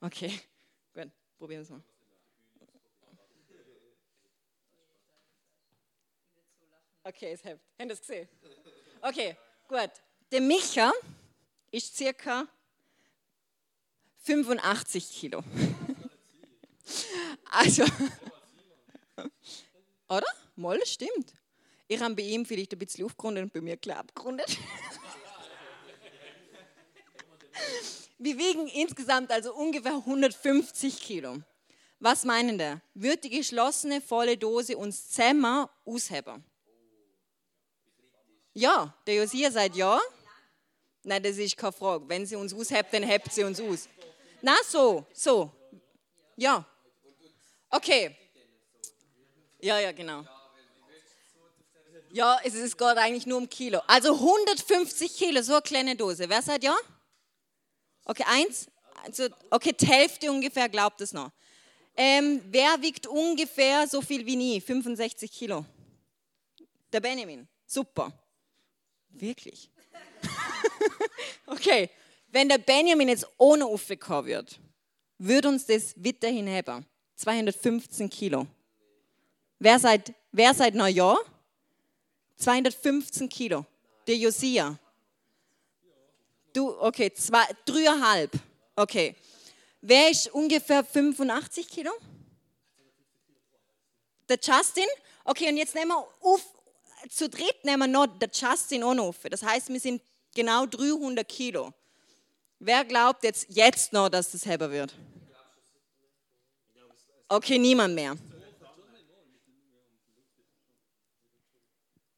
Okay, 0.00 0.32
gut, 0.94 1.10
probieren 1.38 1.60
wir 1.60 1.62
es 1.62 1.70
mal. 1.70 1.82
Okay, 7.02 7.32
es 7.32 7.44
hebt. 7.44 7.60
Habt 7.78 7.80
ihr 7.80 7.86
das 7.88 8.00
gesehen? 8.00 8.28
Okay, 9.02 9.36
gut. 9.68 9.90
Der 10.30 10.40
Micha 10.40 10.92
ist 11.70 11.96
circa 11.96 12.46
85 14.20 15.10
Kilo. 15.10 15.42
Also, 17.52 17.84
oder? 20.08 20.26
Moll, 20.54 20.80
stimmt. 20.86 21.34
Ich 21.88 22.00
habe 22.00 22.14
bei 22.14 22.22
ihm 22.22 22.46
vielleicht 22.46 22.72
ein 22.72 22.78
bisschen 22.78 23.04
aufgerundet 23.04 23.44
und 23.44 23.52
bei 23.52 23.60
mir 23.60 23.76
klar 23.76 23.98
abgerundet. 23.98 24.56
Wir 28.18 28.36
wiegen 28.36 28.68
insgesamt 28.68 29.30
also 29.32 29.54
ungefähr 29.54 29.94
150 29.94 31.00
Kilo. 31.00 31.38
Was 32.00 32.24
meinen 32.24 32.58
der? 32.58 32.82
Wird 32.94 33.24
die 33.24 33.30
geschlossene 33.30 34.00
volle 34.00 34.36
Dose 34.36 34.76
uns 34.76 35.08
zusammen 35.08 35.66
ausheben? 35.84 36.44
Ja, 38.52 38.94
der 39.06 39.14
Josia 39.16 39.50
sagt 39.50 39.74
ja. 39.74 39.98
Nein, 41.02 41.22
das 41.22 41.38
ist 41.38 41.56
keine 41.56 41.72
Frage. 41.72 42.08
Wenn 42.08 42.26
sie 42.26 42.36
uns 42.36 42.52
aushebt, 42.52 42.92
dann 42.92 43.04
hebt 43.04 43.32
sie 43.32 43.42
uns 43.42 43.60
aus. 43.60 43.88
Na, 44.42 44.56
so, 44.66 45.06
so. 45.12 45.50
Ja. 46.36 46.64
Okay. 47.70 48.16
Ja, 49.60 49.78
ja, 49.78 49.92
genau. 49.92 50.24
Ja, 52.12 52.40
es 52.42 52.54
ist 52.54 52.76
gerade 52.76 53.00
eigentlich 53.00 53.26
nur 53.26 53.38
um 53.38 53.48
Kilo. 53.48 53.80
Also 53.86 54.14
150 54.14 55.16
Kilo, 55.16 55.42
so 55.42 55.52
eine 55.52 55.62
kleine 55.62 55.96
Dose. 55.96 56.28
Wer 56.28 56.42
sagt 56.42 56.64
ja? 56.64 56.76
Okay, 58.04 58.24
eins. 58.26 58.66
Also, 59.04 59.28
okay, 59.50 59.72
die 59.72 59.86
Hälfte 59.86 60.30
ungefähr 60.30 60.68
glaubt 60.68 61.00
es 61.00 61.12
noch. 61.12 61.30
Ähm, 61.96 62.42
wer 62.46 62.80
wiegt 62.82 63.06
ungefähr 63.06 63.86
so 63.86 64.00
viel 64.00 64.26
wie 64.26 64.36
nie? 64.36 64.60
65 64.60 65.30
Kilo. 65.30 65.64
Der 66.92 67.00
Benjamin. 67.00 67.46
Super. 67.66 68.12
Wirklich? 69.10 69.70
okay. 71.46 71.90
Wenn 72.30 72.48
der 72.48 72.58
Benjamin 72.58 73.08
jetzt 73.08 73.26
ohne 73.38 73.66
aufgekommen 73.66 74.26
wird, 74.26 74.60
würde 75.18 75.48
uns 75.48 75.66
das 75.66 75.94
weiterhin 75.96 76.48
haben. 76.48 76.86
215 77.16 78.08
Kilo. 78.08 78.46
Wer 79.58 79.78
seit, 79.78 80.14
wer 80.32 80.54
seit 80.54 80.74
Neujahr? 80.74 81.18
215 82.36 83.28
Kilo. 83.28 83.66
Der 84.06 84.16
Josia. 84.16 84.78
Du, 86.52 86.80
okay, 86.80 87.12
zwei, 87.12 87.44
dreieinhalb. 87.66 88.32
Okay. 88.74 89.14
Wer 89.82 90.10
ist 90.10 90.28
ungefähr 90.28 90.84
85 90.84 91.68
Kilo? 91.68 91.92
Der 94.28 94.38
Justin? 94.42 94.86
Okay, 95.24 95.48
und 95.48 95.56
jetzt 95.56 95.74
nehmen 95.74 95.90
wir 95.90 96.06
auf, 96.20 96.42
zu 97.08 97.28
dritt 97.28 97.64
nehmen 97.64 97.80
wir 97.80 97.86
noch 97.86 98.06
der 98.06 98.30
Justin 98.32 98.82
auch 98.82 98.94
noch 98.94 99.08
auf. 99.08 99.18
Das 99.30 99.42
heißt, 99.42 99.68
wir 99.68 99.80
sind 99.80 100.02
genau 100.34 100.66
300 100.66 101.28
Kilo. 101.28 101.72
Wer 102.62 102.84
glaubt 102.84 103.24
jetzt, 103.24 103.46
jetzt 103.48 103.94
noch, 103.94 104.10
dass 104.10 104.32
das 104.32 104.44
heber 104.44 104.70
wird? 104.70 104.94
Okay, 107.26 107.58
niemand 107.58 107.94
mehr. 107.94 108.16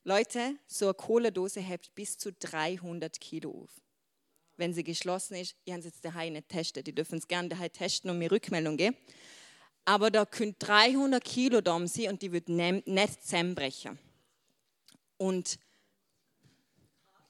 Leute, 0.02 0.57
so 0.66 0.87
eine 0.87 0.94
Cola-Dose 0.94 1.61
hebt 1.61 1.94
bis 1.94 2.18
zu 2.18 2.33
300 2.33 3.20
Kilo 3.20 3.62
auf. 3.62 3.70
Wenn 4.57 4.74
sie 4.74 4.83
geschlossen 4.83 5.37
ist, 5.37 5.55
ich 5.64 5.72
habe 5.72 5.85
jetzt 5.85 6.05
daheim 6.05 6.33
nicht 6.33 6.48
getestet, 6.48 6.88
die 6.88 6.94
dürfen 6.94 7.18
es 7.18 7.28
gerne 7.28 7.48
daheim 7.48 7.72
testen 7.72 8.11
und 8.11 8.18
mir 8.18 8.33
Rückmeldung 8.33 8.76
geben. 8.76 8.96
Aber 9.85 10.11
da 10.11 10.26
können 10.26 10.57
300 10.59 11.22
Kilo 11.22 11.61
da 11.61 11.87
sein 11.87 12.09
und 12.09 12.20
die 12.20 12.33
wird 12.33 12.48
nicht 12.48 13.22
zusammenbrechen. 13.22 13.96
Und 15.18 15.61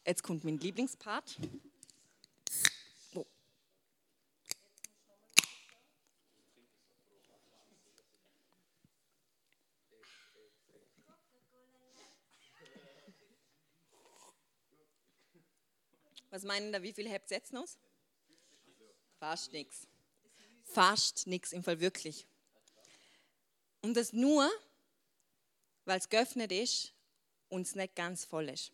jetzt 0.07 0.23
kommt 0.23 0.45
mein 0.45 0.57
Lieblingspart. 0.57 1.37
Was 16.33 16.45
meinen 16.45 16.73
da, 16.73 16.83
wie 16.83 16.95
viel 16.95 17.13
habt 17.13 17.31
ihr 17.31 17.37
jetzt 17.37 17.53
noch? 17.53 17.67
Fast 19.19 19.53
nichts. 19.53 19.87
Fast 20.65 21.27
nichts, 21.27 21.53
im 21.53 21.63
Fall 21.63 21.79
wirklich. 21.79 22.27
Und 23.83 23.95
das 23.99 24.15
nur, 24.15 24.51
weil 25.85 25.99
es 25.99 26.09
geöffnet 26.09 26.51
ist 26.51 26.95
und 27.51 27.67
es 27.67 27.75
nicht 27.75 27.95
ganz 27.95 28.25
voll 28.25 28.49
ist. 28.49 28.73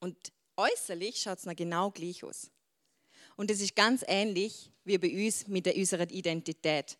Und 0.00 0.14
äußerlich 0.58 1.22
schaut 1.22 1.38
es 1.38 1.46
noch 1.46 1.56
genau 1.56 1.90
gleich 1.90 2.22
aus. 2.24 2.50
Und 3.36 3.50
es 3.50 3.62
ist 3.62 3.74
ganz 3.74 4.04
ähnlich 4.06 4.70
wie 4.84 4.98
bei 4.98 5.26
uns 5.26 5.48
mit 5.48 5.64
der, 5.64 5.74
unserer 5.74 6.10
Identität. 6.10 6.98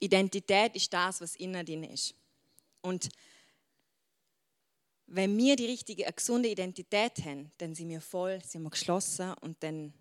Identität 0.00 0.74
ist 0.74 0.92
das, 0.92 1.20
was 1.20 1.36
innen 1.36 1.64
drin 1.64 1.84
ist. 1.84 2.12
Und 2.80 3.08
wenn 5.06 5.36
wir 5.36 5.56
die 5.56 5.66
richtige, 5.66 6.04
eine 6.04 6.12
gesunde 6.12 6.48
Identität 6.48 7.24
haben, 7.24 7.52
dann 7.58 7.74
sind 7.74 7.88
wir 7.88 8.00
voll, 8.00 8.42
sind 8.44 8.62
wir 8.62 8.70
geschlossen 8.70 9.34
und 9.40 9.62
dann 9.62 9.92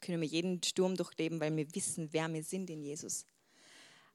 können 0.00 0.20
wir 0.20 0.28
jeden 0.28 0.62
Sturm 0.62 0.96
durchleben, 0.96 1.40
weil 1.40 1.56
wir 1.56 1.74
wissen, 1.74 2.08
wer 2.12 2.32
wir 2.32 2.42
sind 2.42 2.68
in 2.68 2.82
Jesus. 2.82 3.24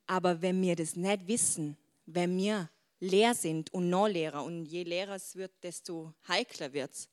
Aber 0.05 0.41
wenn 0.41 0.61
wir 0.61 0.75
das 0.75 0.95
nicht 0.95 1.27
wissen, 1.27 1.77
wenn 2.05 2.37
wir 2.37 2.69
leer 2.99 3.33
sind 3.33 3.73
und 3.73 3.89
noch 3.89 4.07
leerer 4.07 4.43
und 4.43 4.65
je 4.65 4.83
leerer 4.83 5.15
es 5.15 5.35
wird, 5.35 5.51
desto 5.63 6.13
heikler 6.27 6.73
wird 6.73 6.91
es, 6.91 7.09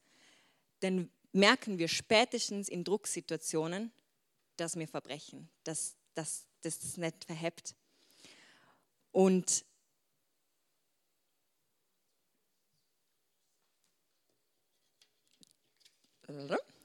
dann 0.81 1.11
merken 1.33 1.79
wir 1.79 1.89
spätestens 1.89 2.69
in 2.69 2.85
Drucksituationen, 2.85 3.93
dass 4.57 4.77
wir 4.77 4.89
verbrechen, 4.89 5.49
dass, 5.65 5.97
dass, 6.15 6.47
dass 6.63 6.81
das 6.81 6.97
nicht 6.97 7.25
verhebt. 7.25 7.75
Und 9.13 9.65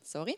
Sorry. 0.01 0.37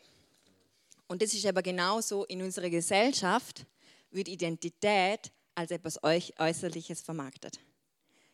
Und 1.06 1.22
das 1.22 1.34
ist 1.34 1.46
aber 1.46 1.62
genauso 1.62 2.24
in 2.24 2.42
unserer 2.42 2.70
Gesellschaft, 2.70 3.66
wird 4.10 4.28
Identität 4.28 5.32
als 5.54 5.70
etwas 5.70 6.02
Äußerliches 6.02 7.02
vermarktet. 7.02 7.60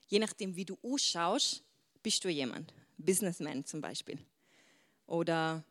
Je 0.08 0.18
nachdem, 0.18 0.56
wie 0.56 0.64
du 0.64 0.78
ausschaust, 0.82 1.62
bist 2.02 2.24
du 2.24 2.28
jemand. 2.28 2.72
Businessman 2.96 3.64
zum 3.64 3.80
Beispiel. 3.80 4.18
Oder 5.06 5.64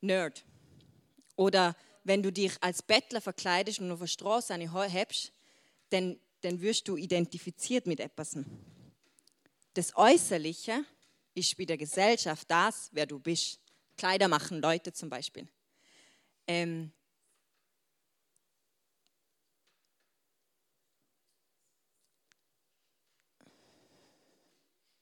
Nerd. 0.00 0.44
Oder 1.36 1.76
wenn 2.04 2.22
du 2.22 2.32
dich 2.32 2.52
als 2.60 2.82
Bettler 2.82 3.20
verkleidest 3.20 3.80
und 3.80 3.90
auf 3.90 4.00
der 4.00 4.06
Straße 4.06 4.52
eine 4.52 4.72
hebst, 4.72 5.32
dann, 5.90 6.18
dann 6.40 6.60
wirst 6.60 6.88
du 6.88 6.96
identifiziert 6.96 7.86
mit 7.86 8.00
etwas. 8.00 8.36
Das 9.74 9.96
Äußerliche 9.96 10.84
ist 11.34 11.56
bei 11.56 11.64
der 11.64 11.78
Gesellschaft 11.78 12.50
das, 12.50 12.90
wer 12.92 13.06
du 13.06 13.18
bist. 13.18 13.61
Kleider 14.02 14.26
machen 14.26 14.60
Leute 14.60 14.92
zum 14.92 15.08
Beispiel. 15.08 15.46
Ähm, 16.48 16.90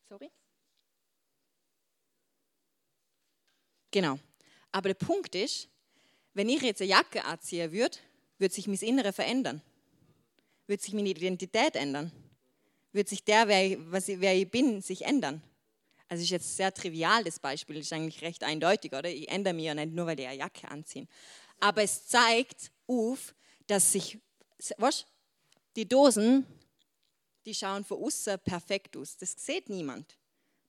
sorry? 0.06 0.30
Genau. 3.90 4.18
Aber 4.70 4.90
der 4.90 4.94
Punkt 4.94 5.34
ist, 5.34 5.70
wenn 6.34 6.50
ich 6.50 6.60
jetzt 6.60 6.82
eine 6.82 6.90
Jacke 6.90 7.24
anziehen 7.24 7.72
würde, 7.72 7.96
würde 8.36 8.54
sich 8.54 8.66
mein 8.66 8.76
Innere 8.76 9.14
verändern. 9.14 9.62
Würde 10.66 10.82
sich 10.82 10.92
meine 10.92 11.08
Identität 11.08 11.74
ändern. 11.74 12.12
Würde 12.92 13.08
sich 13.08 13.24
der, 13.24 13.48
wer 13.48 13.66
ich, 13.66 13.78
was 13.80 14.08
wer 14.08 14.36
ich 14.36 14.50
bin, 14.50 14.82
sich 14.82 15.06
ändern. 15.06 15.42
Also 16.10 16.24
ist 16.24 16.30
jetzt 16.30 16.56
sehr 16.56 16.74
trivial, 16.74 17.22
das 17.22 17.38
Beispiel, 17.38 17.76
ist 17.76 17.92
eigentlich 17.92 18.20
recht 18.20 18.42
eindeutig, 18.42 18.92
oder? 18.92 19.08
Ich 19.08 19.28
ändere 19.28 19.54
mich 19.54 19.66
ja 19.66 19.74
nicht 19.74 19.92
nur, 19.92 20.06
weil 20.06 20.18
ich 20.18 20.26
eine 20.26 20.38
Jacke 20.38 20.68
anziehe. 20.68 21.06
Aber 21.60 21.84
es 21.84 22.08
zeigt 22.08 22.72
auf, 22.88 23.32
dass 23.68 23.92
sich, 23.92 24.18
was? 24.76 25.06
Die 25.76 25.88
Dosen, 25.88 26.44
die 27.46 27.54
schauen 27.54 27.84
von 27.84 28.02
außen 28.02 28.40
perfekt 28.40 28.96
aus. 28.96 29.16
Das 29.18 29.34
sieht 29.38 29.68
niemand. 29.68 30.18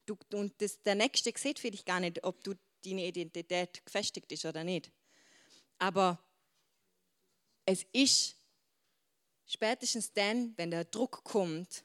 Du, 0.05 0.15
und 0.33 0.53
das, 0.61 0.79
der 0.83 0.93
Nächste 0.93 1.33
sieht 1.35 1.57
vielleicht 1.57 1.87
gar 1.87 1.99
nicht, 1.99 2.23
ob 2.23 2.43
du 2.43 2.53
deine 2.85 3.07
Identität 3.07 3.83
gefestigt 3.83 4.31
ist 4.31 4.45
oder 4.45 4.63
nicht. 4.63 4.91
Aber 5.79 6.23
es 7.65 7.83
ist 7.93 8.35
spätestens 9.47 10.13
dann, 10.13 10.53
wenn 10.57 10.69
der 10.69 10.85
Druck 10.85 11.23
kommt, 11.23 11.83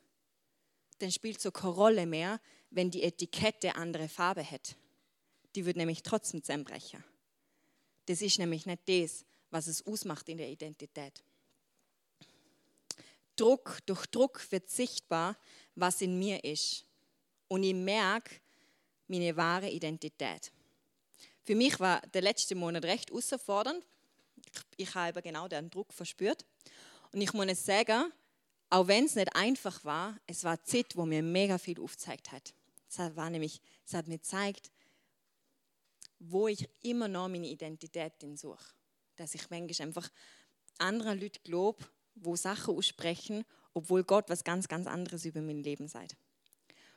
dann 0.99 1.11
spielt 1.11 1.41
so 1.41 1.51
keine 1.51 1.73
Rolle 1.73 2.05
mehr, 2.05 2.39
wenn 2.71 2.91
die 2.91 3.03
Etikette 3.03 3.75
andere 3.77 4.09
Farbe 4.09 4.43
hätte. 4.43 4.75
Die 5.55 5.65
wird 5.65 5.77
nämlich 5.77 6.03
trotzdem 6.03 6.43
zusammenbrechen. 6.43 7.03
Das 8.07 8.23
ist 8.23 8.39
nämlich 8.39 8.67
nicht 8.67 8.83
das, 8.87 9.25
was 9.51 9.67
es 9.67 9.87
ausmacht 9.87 10.29
in 10.29 10.39
der 10.39 10.49
Identität. 10.49 11.23
Druck, 13.37 13.79
durch 13.87 14.07
Druck 14.07 14.51
wird 14.51 14.71
sichtbar, 14.71 15.37
was 15.75 16.01
in 16.01 16.19
mir 16.19 16.43
ist. 16.45 16.85
Und 17.49 17.63
ich 17.63 17.75
merke 17.75 18.37
meine 19.09 19.37
wahre 19.37 19.71
Identität. 19.71 20.51
Für 21.43 21.55
mich 21.55 21.79
war 21.79 22.01
der 22.13 22.23
letzte 22.23 22.55
Monat 22.55 22.85
recht 22.85 23.11
herausfordernd. 23.11 23.85
Ich 24.77 24.95
habe 24.95 25.23
genau 25.23 25.47
den 25.49 25.71
Druck 25.71 25.93
verspürt. 25.93 26.45
Und 27.13 27.21
ich 27.21 27.33
muss 27.33 27.65
sagen, 27.65 28.13
auch 28.71 28.89
wenn 28.89 29.05
es 29.05 29.15
nicht 29.15 29.35
einfach 29.35 29.85
war, 29.85 30.19
es 30.27 30.45
war 30.45 30.63
Zeit, 30.65 30.97
wo 30.97 31.07
mir 31.07 31.23
mega 31.23 31.59
viel 31.59 31.81
aufgezeigt 31.81 32.33
hat. 32.33 32.55
Es 32.89 32.99
war 33.17 33.31
nämlich, 33.31 33.61
es 33.85 33.95
hat 33.95 34.09
mir 34.09 34.19
gezeigt, 34.19 34.71
wo 36.19 36.49
ich 36.49 36.69
immer 36.83 37.09
noch 37.09 37.29
meine 37.29 37.49
Identität 37.49 38.13
suche. 38.35 38.75
Dass 39.17 39.35
ich 39.35 39.51
manchmal 39.51 39.89
einfach 39.89 40.11
anderen 40.79 41.21
Leuten 41.21 41.43
glaube, 41.45 41.85
wo 42.15 42.37
Sachen 42.37 42.75
aussprechen, 42.75 43.45
obwohl 43.75 44.05
Gott 44.05 44.29
was 44.29 44.45
ganz, 44.45 44.69
ganz 44.69 44.87
anderes 44.87 45.25
über 45.25 45.41
mein 45.41 45.63
Leben 45.63 45.89
sagt. 45.89 46.17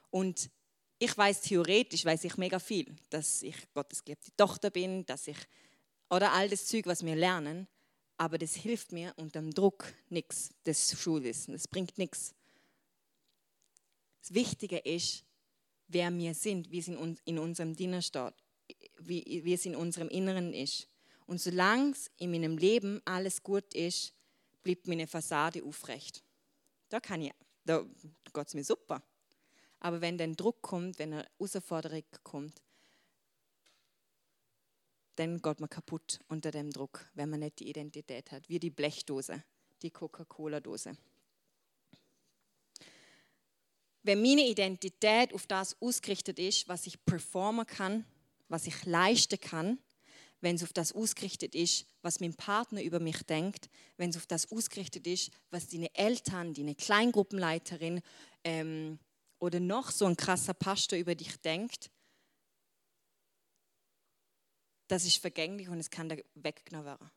Und 0.10 0.50
ich 0.98 1.18
weiß 1.18 1.42
theoretisch, 1.42 2.04
weiß 2.06 2.24
ich 2.26 2.38
mega 2.38 2.60
viel, 2.60 2.96
dass 3.10 3.42
ich 3.42 3.56
Gottes 3.74 4.04
geliebte 4.04 4.36
Tochter 4.36 4.70
bin, 4.70 5.06
dass 5.06 5.28
ich, 5.28 5.38
oder 6.10 6.34
all 6.34 6.50
das 6.50 6.66
Zeug, 6.66 6.86
was 6.88 7.06
wir 7.06 7.16
lernen, 7.16 7.68
aber 8.20 8.38
das 8.38 8.54
hilft 8.54 8.92
mir 8.92 9.14
unter 9.16 9.40
dem 9.40 9.54
Druck 9.54 9.94
nichts, 10.10 10.50
das 10.66 10.92
Schulwissen, 11.00 11.54
das 11.54 11.70
bringt 11.70 11.98
nichts. 11.98 12.36
Das 14.22 14.34
Wichtige 14.34 14.78
ist, 14.80 15.24
wer 15.88 16.16
wir 16.16 16.34
sind, 16.34 16.70
wie 16.70 16.80
es 16.80 16.90
in, 16.90 17.18
in 17.24 17.40
unserem 17.40 17.78
Diener 17.78 18.02
steht, 18.02 18.34
wie, 19.00 19.42
wie 19.46 19.54
es 19.54 19.66
in 19.66 19.74
unserem 19.74 20.10
Inneren 20.10 20.54
ist. 20.54 20.90
Und 21.28 21.40
solange 21.40 21.92
es 21.92 22.12
in 22.18 22.32
meinem 22.32 22.58
Leben 22.58 23.02
alles 23.06 23.42
gut 23.42 23.74
ist, 23.74 24.14
bleibt 24.64 24.86
meine 24.88 25.08
Fassade 25.08 25.64
aufrecht. 25.64 26.22
Da 26.90 27.00
kann 27.00 27.22
ich, 27.22 27.32
da 27.64 27.86
geht 28.34 28.48
es 28.48 28.54
mir 28.54 28.66
super. 28.66 29.02
Aber 29.80 30.02
wenn 30.02 30.18
dann 30.18 30.36
Druck 30.36 30.62
kommt, 30.62 31.00
wenn 31.00 31.14
eine 31.14 31.26
Herausforderung 31.38 32.04
kommt, 32.24 32.62
dann 35.20 35.42
geht 35.42 35.60
man 35.60 35.70
kaputt 35.70 36.20
unter 36.28 36.52
dem 36.52 36.72
Druck, 36.72 37.10
wenn 37.14 37.30
man 37.30 37.42
nicht 37.42 37.60
die 37.60 37.70
Identität 37.70 38.32
hat, 38.32 38.48
wie 38.50 38.60
die 38.60 38.70
Blechdose, 38.70 39.44
die 39.82 39.92
Coca-Cola-Dose. 39.92 40.98
wenn 44.04 44.22
meine 44.22 44.48
Identität 44.48 45.34
auf 45.34 45.46
das 45.48 45.80
ausgerichtet 45.82 46.40
ist, 46.40 46.68
was 46.68 46.88
ich 46.88 47.04
performen 47.06 47.66
kann, 47.66 48.06
was 48.48 48.66
ich 48.66 48.86
leisten 48.86 49.40
kann, 49.40 49.78
wenn 50.42 50.56
es 50.56 50.64
auf 50.64 50.74
das 50.74 50.94
ausgerichtet 50.94 51.54
ist, 51.54 51.86
was 52.02 52.20
mein 52.20 52.34
Partner 52.34 52.82
über 52.82 53.00
mich 53.00 53.24
denkt, 53.24 53.70
wenn 53.98 54.10
es 54.10 54.18
auf 54.18 54.26
das 54.26 54.52
ausgerichtet 54.52 55.06
ist, 55.06 55.32
was 55.52 55.68
deine 55.68 55.94
Eltern, 55.96 56.54
deine 56.54 56.76
Kleingruppenleiterin 56.76 58.02
ähm, 58.44 59.00
oder 59.38 59.60
noch 59.60 59.92
so 59.92 60.06
ein 60.06 60.16
krasser 60.16 60.54
Pastor 60.54 60.98
über 60.98 61.16
dich 61.16 61.40
denkt, 61.42 61.92
das 64.90 65.06
ist 65.06 65.18
vergänglich 65.18 65.70
und 65.70 65.80
es 65.80 65.90
kann 65.90 66.10
da 66.10 66.16
weggenommen 66.36 66.88
werden. 66.88 67.10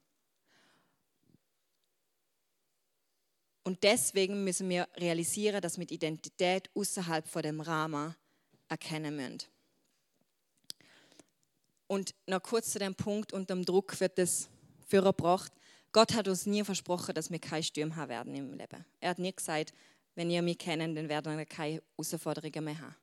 Und 3.65 3.83
deswegen 3.83 4.45
müssen 4.45 4.69
wir 4.69 4.89
realisieren, 4.97 5.61
dass 5.61 5.79
wir 5.79 5.91
Identität 5.91 6.69
außerhalb 6.75 7.27
von 7.27 7.43
dem 7.43 7.61
Rahmen 7.61 8.15
erkennen 8.69 9.17
müssen. 9.17 9.49
Und 11.87 12.15
noch 12.27 12.43
kurz 12.43 12.73
zu 12.73 12.79
dem 12.79 12.95
Punkt, 12.95 13.33
unter 13.33 13.55
dem 13.55 13.65
Druck 13.65 13.99
wird 14.01 14.19
das 14.19 14.49
vorgebracht. 14.87 15.53
Gott 15.93 16.15
hat 16.15 16.29
uns 16.29 16.47
nie 16.47 16.65
versprochen, 16.65 17.15
dass 17.15 17.31
wir 17.31 17.39
keine 17.39 17.63
Stürme 17.63 17.95
haben 17.97 18.09
werden 18.09 18.35
im 18.35 18.53
Leben. 18.53 18.85
Er 19.01 19.11
hat 19.11 19.19
nie 19.19 19.33
gesagt, 19.33 19.73
wenn 20.15 20.31
ihr 20.31 20.43
mich 20.43 20.59
kennt, 20.59 20.97
dann 20.97 21.09
werden 21.09 21.39
wir 21.39 21.47
keine 21.47 21.83
Herausforderungen 21.97 22.65
mehr 22.65 22.81
haben. 22.81 22.97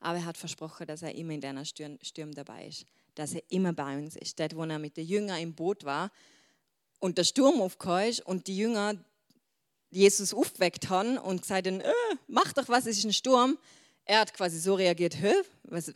Aber 0.00 0.18
er 0.18 0.24
hat 0.26 0.36
versprochen, 0.36 0.86
dass 0.86 1.02
er 1.02 1.14
immer 1.14 1.32
in 1.32 1.40
diesen 1.40 1.98
Stürmen 2.02 2.34
dabei 2.34 2.66
ist. 2.68 2.86
Dass 3.14 3.34
er 3.34 3.42
immer 3.48 3.72
bei 3.72 3.96
uns 3.96 4.16
ist. 4.16 4.38
Dort, 4.38 4.56
wo 4.56 4.64
er 4.64 4.78
mit 4.78 4.96
den 4.96 5.06
Jüngern 5.06 5.40
im 5.40 5.54
Boot 5.54 5.84
war 5.84 6.10
und 7.00 7.18
der 7.18 7.24
Sturm 7.24 7.60
aufgekommen 7.60 8.08
ist 8.08 8.20
und 8.20 8.46
die 8.46 8.56
Jünger 8.56 8.94
Jesus 9.90 10.34
aufgeweckt 10.34 10.88
haben 10.88 11.18
und 11.18 11.42
gesagt 11.42 11.66
haben, 11.66 11.80
äh, 11.80 11.92
mach 12.26 12.52
doch 12.52 12.68
was, 12.68 12.86
es 12.86 12.98
ist 12.98 13.04
ein 13.04 13.12
Sturm. 13.12 13.58
Er 14.04 14.20
hat 14.20 14.34
quasi 14.34 14.58
so 14.58 14.74
reagiert, 14.74 15.20
Hö, 15.20 15.32
was, 15.62 15.94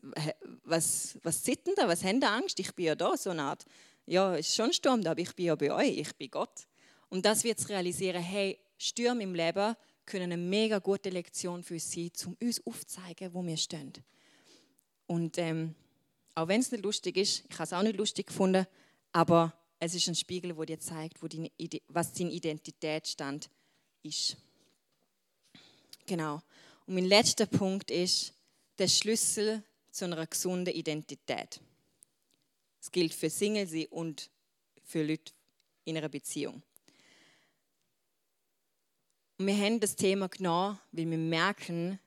was, 0.64 1.18
was 1.22 1.42
zitten 1.42 1.74
da, 1.76 1.88
was 1.88 2.04
haben 2.04 2.20
da 2.20 2.36
Angst? 2.36 2.58
Ich 2.60 2.74
bin 2.74 2.86
ja 2.86 2.94
da, 2.94 3.16
so 3.16 3.30
eine 3.30 3.42
Art, 3.42 3.64
ja, 4.06 4.36
es 4.36 4.48
ist 4.48 4.56
schon 4.56 4.66
ein 4.66 4.72
Sturm 4.72 5.02
da, 5.02 5.10
aber 5.10 5.20
ich 5.20 5.34
bin 5.34 5.46
ja 5.46 5.54
bei 5.54 5.72
euch, 5.72 5.98
ich 5.98 6.14
bin 6.14 6.30
Gott. 6.30 6.66
Und 7.10 7.26
das 7.26 7.44
wird 7.44 7.58
zu 7.58 7.68
realisieren, 7.68 8.22
hey, 8.22 8.58
Stürme 8.78 9.22
im 9.24 9.34
Leben 9.34 9.74
können 10.06 10.32
eine 10.32 10.36
mega 10.36 10.78
gute 10.78 11.10
Lektion 11.10 11.62
für 11.62 11.74
uns 11.74 11.92
sein, 11.92 12.10
um 12.26 12.36
uns 12.40 12.66
aufzuzeigen, 12.66 13.34
wo 13.34 13.44
wir 13.44 13.56
stehen. 13.56 13.92
Und 15.06 15.38
ähm, 15.38 15.74
auch 16.38 16.48
wenn 16.48 16.60
es 16.60 16.70
nicht 16.70 16.84
lustig 16.84 17.16
ist, 17.16 17.44
ich 17.48 17.54
habe 17.54 17.64
es 17.64 17.72
auch 17.72 17.82
nicht 17.82 17.96
lustig 17.96 18.28
gefunden, 18.28 18.64
aber 19.12 19.52
es 19.80 19.94
ist 19.94 20.08
ein 20.08 20.14
Spiegel, 20.14 20.56
wo 20.56 20.64
dir 20.64 20.78
zeigt, 20.78 21.20
wo 21.20 21.26
die, 21.26 21.50
was 21.88 22.12
dein 22.12 22.30
Identitätsstand 22.30 23.50
ist. 24.02 24.36
Genau. 26.06 26.40
Und 26.86 26.94
mein 26.94 27.06
letzter 27.06 27.46
Punkt 27.46 27.90
ist 27.90 28.32
der 28.78 28.86
Schlüssel 28.88 29.64
zu 29.90 30.04
einer 30.04 30.26
gesunden 30.26 30.72
Identität. 30.72 31.60
Das 32.78 32.92
gilt 32.92 33.14
für 33.14 33.30
Single 33.30 33.88
und 33.90 34.30
für 34.84 35.02
Leute 35.02 35.32
in 35.84 35.96
einer 35.96 36.08
Beziehung. 36.08 36.62
Und 39.38 39.46
wir 39.46 39.56
haben 39.56 39.80
das 39.80 39.96
Thema 39.96 40.28
genommen, 40.28 40.78
weil 40.92 41.10
wir 41.10 41.18
merken, 41.18 41.98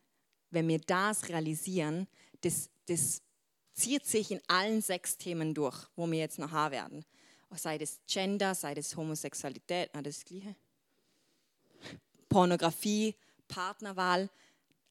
wenn 0.51 0.67
wir 0.69 0.79
das 0.79 1.27
realisieren, 1.27 2.07
das, 2.41 2.69
das 2.85 3.21
zieht 3.81 4.05
sich 4.05 4.29
in 4.31 4.41
allen 4.47 4.81
sechs 4.81 5.17
Themen 5.17 5.55
durch, 5.55 5.87
wo 5.95 6.09
wir 6.09 6.19
jetzt 6.19 6.37
noch 6.37 6.51
haben 6.51 6.71
werden. 6.71 7.05
Sei 7.55 7.77
das 7.77 7.99
Gender, 8.07 8.53
sei 8.53 8.75
das 8.75 8.95
Homosexualität, 8.95 9.89
ah, 9.93 10.01
das, 10.01 10.23
Gleiche. 10.23 10.55
Pornografie, 12.29 13.15
Partnerwahl, 13.47 14.29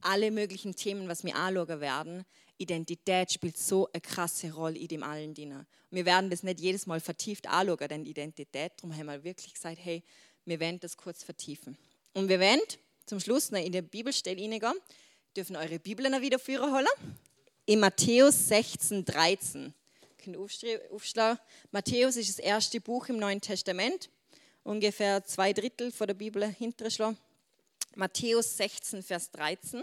alle 0.03 0.31
möglichen 0.31 0.75
Themen, 0.75 1.09
was 1.09 1.25
wir 1.25 1.37
anschauen 1.37 1.81
werden. 1.81 2.25
Identität 2.59 3.33
spielt 3.33 3.57
so 3.57 3.89
eine 3.93 4.01
krasse 4.01 4.53
Rolle 4.53 4.79
in 4.79 4.89
dem 4.89 5.03
allen 5.03 5.33
Dingen. 5.35 5.67
Wir 5.91 6.05
werden 6.05 6.29
das 6.29 6.43
nicht 6.43 6.61
jedes 6.61 6.87
Mal 6.87 7.01
vertieft 7.01 7.47
anschauen, 7.47 7.89
denn 7.89 8.05
Identität, 8.05 8.73
darum 8.77 8.95
haben 8.95 9.07
wir 9.07 9.25
wirklich 9.25 9.55
gesagt, 9.55 9.79
hey, 9.81 10.03
wir 10.45 10.59
werden 10.59 10.81
das 10.81 10.97
kurz 10.97 11.23
vertiefen. 11.23 11.79
Und 12.13 12.29
wir 12.29 12.41
werden 12.41 12.61
zum 13.07 13.21
Schluss 13.21 13.53
noch 13.53 13.61
in 13.61 13.73
der 13.73 13.83
Bibelstelle 13.83 14.41
hineingehen, 14.41 14.75
dürfen 15.37 15.57
eure 15.57 15.79
Bibeln 15.79 16.21
wieder 16.21 16.41
führen 16.41 16.73
holen. 16.75 16.87
In 17.67 17.81
Matthäus 17.81 18.49
16, 18.49 19.05
13. 19.05 19.75
Aufschlag. 20.91 21.41
Matthäus 21.71 22.17
ist 22.17 22.29
das 22.29 22.39
erste 22.39 22.81
Buch 22.81 23.09
im 23.09 23.19
Neuen 23.19 23.41
Testament, 23.41 24.11
ungefähr 24.65 25.25
zwei 25.25 25.53
Drittel 25.53 25.91
von 25.91 26.07
der 26.07 26.15
Bibel 26.15 26.47
hinterschlagen. 26.47 27.17
Matthäus 27.97 28.57
16, 28.57 29.03
Vers 29.03 29.31
13. 29.31 29.83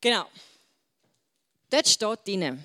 Genau. 0.00 0.26
Dort 1.70 1.88
steht 1.88 2.26
drinnen, 2.26 2.64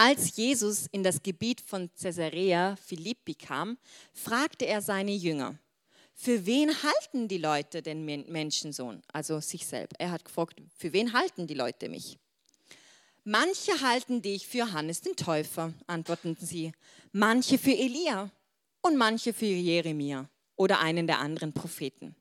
als 0.00 0.34
Jesus 0.34 0.86
in 0.92 1.02
das 1.02 1.22
Gebiet 1.22 1.60
von 1.60 1.90
Caesarea 1.94 2.74
Philippi 2.76 3.34
kam, 3.34 3.76
fragte 4.14 4.64
er 4.64 4.80
seine 4.80 5.12
Jünger, 5.12 5.58
für 6.14 6.46
wen 6.46 6.70
halten 6.70 7.28
die 7.28 7.36
Leute 7.36 7.82
den 7.82 8.06
Menschensohn? 8.06 9.02
Also 9.12 9.40
sich 9.40 9.66
selbst. 9.66 9.96
Er 9.98 10.10
hat 10.10 10.24
gefragt, 10.24 10.62
für 10.74 10.94
wen 10.94 11.12
halten 11.12 11.46
die 11.46 11.52
Leute 11.52 11.90
mich? 11.90 12.18
Manche 13.24 13.78
halten 13.82 14.22
dich 14.22 14.46
für 14.46 14.60
Johannes 14.60 15.02
den 15.02 15.16
Täufer, 15.16 15.74
antworteten 15.86 16.46
sie, 16.46 16.72
manche 17.12 17.58
für 17.58 17.76
Elia 17.76 18.30
und 18.80 18.96
manche 18.96 19.34
für 19.34 19.44
Jeremia 19.44 20.30
oder 20.56 20.80
einen 20.80 21.08
der 21.08 21.18
anderen 21.18 21.52
Propheten. 21.52 22.16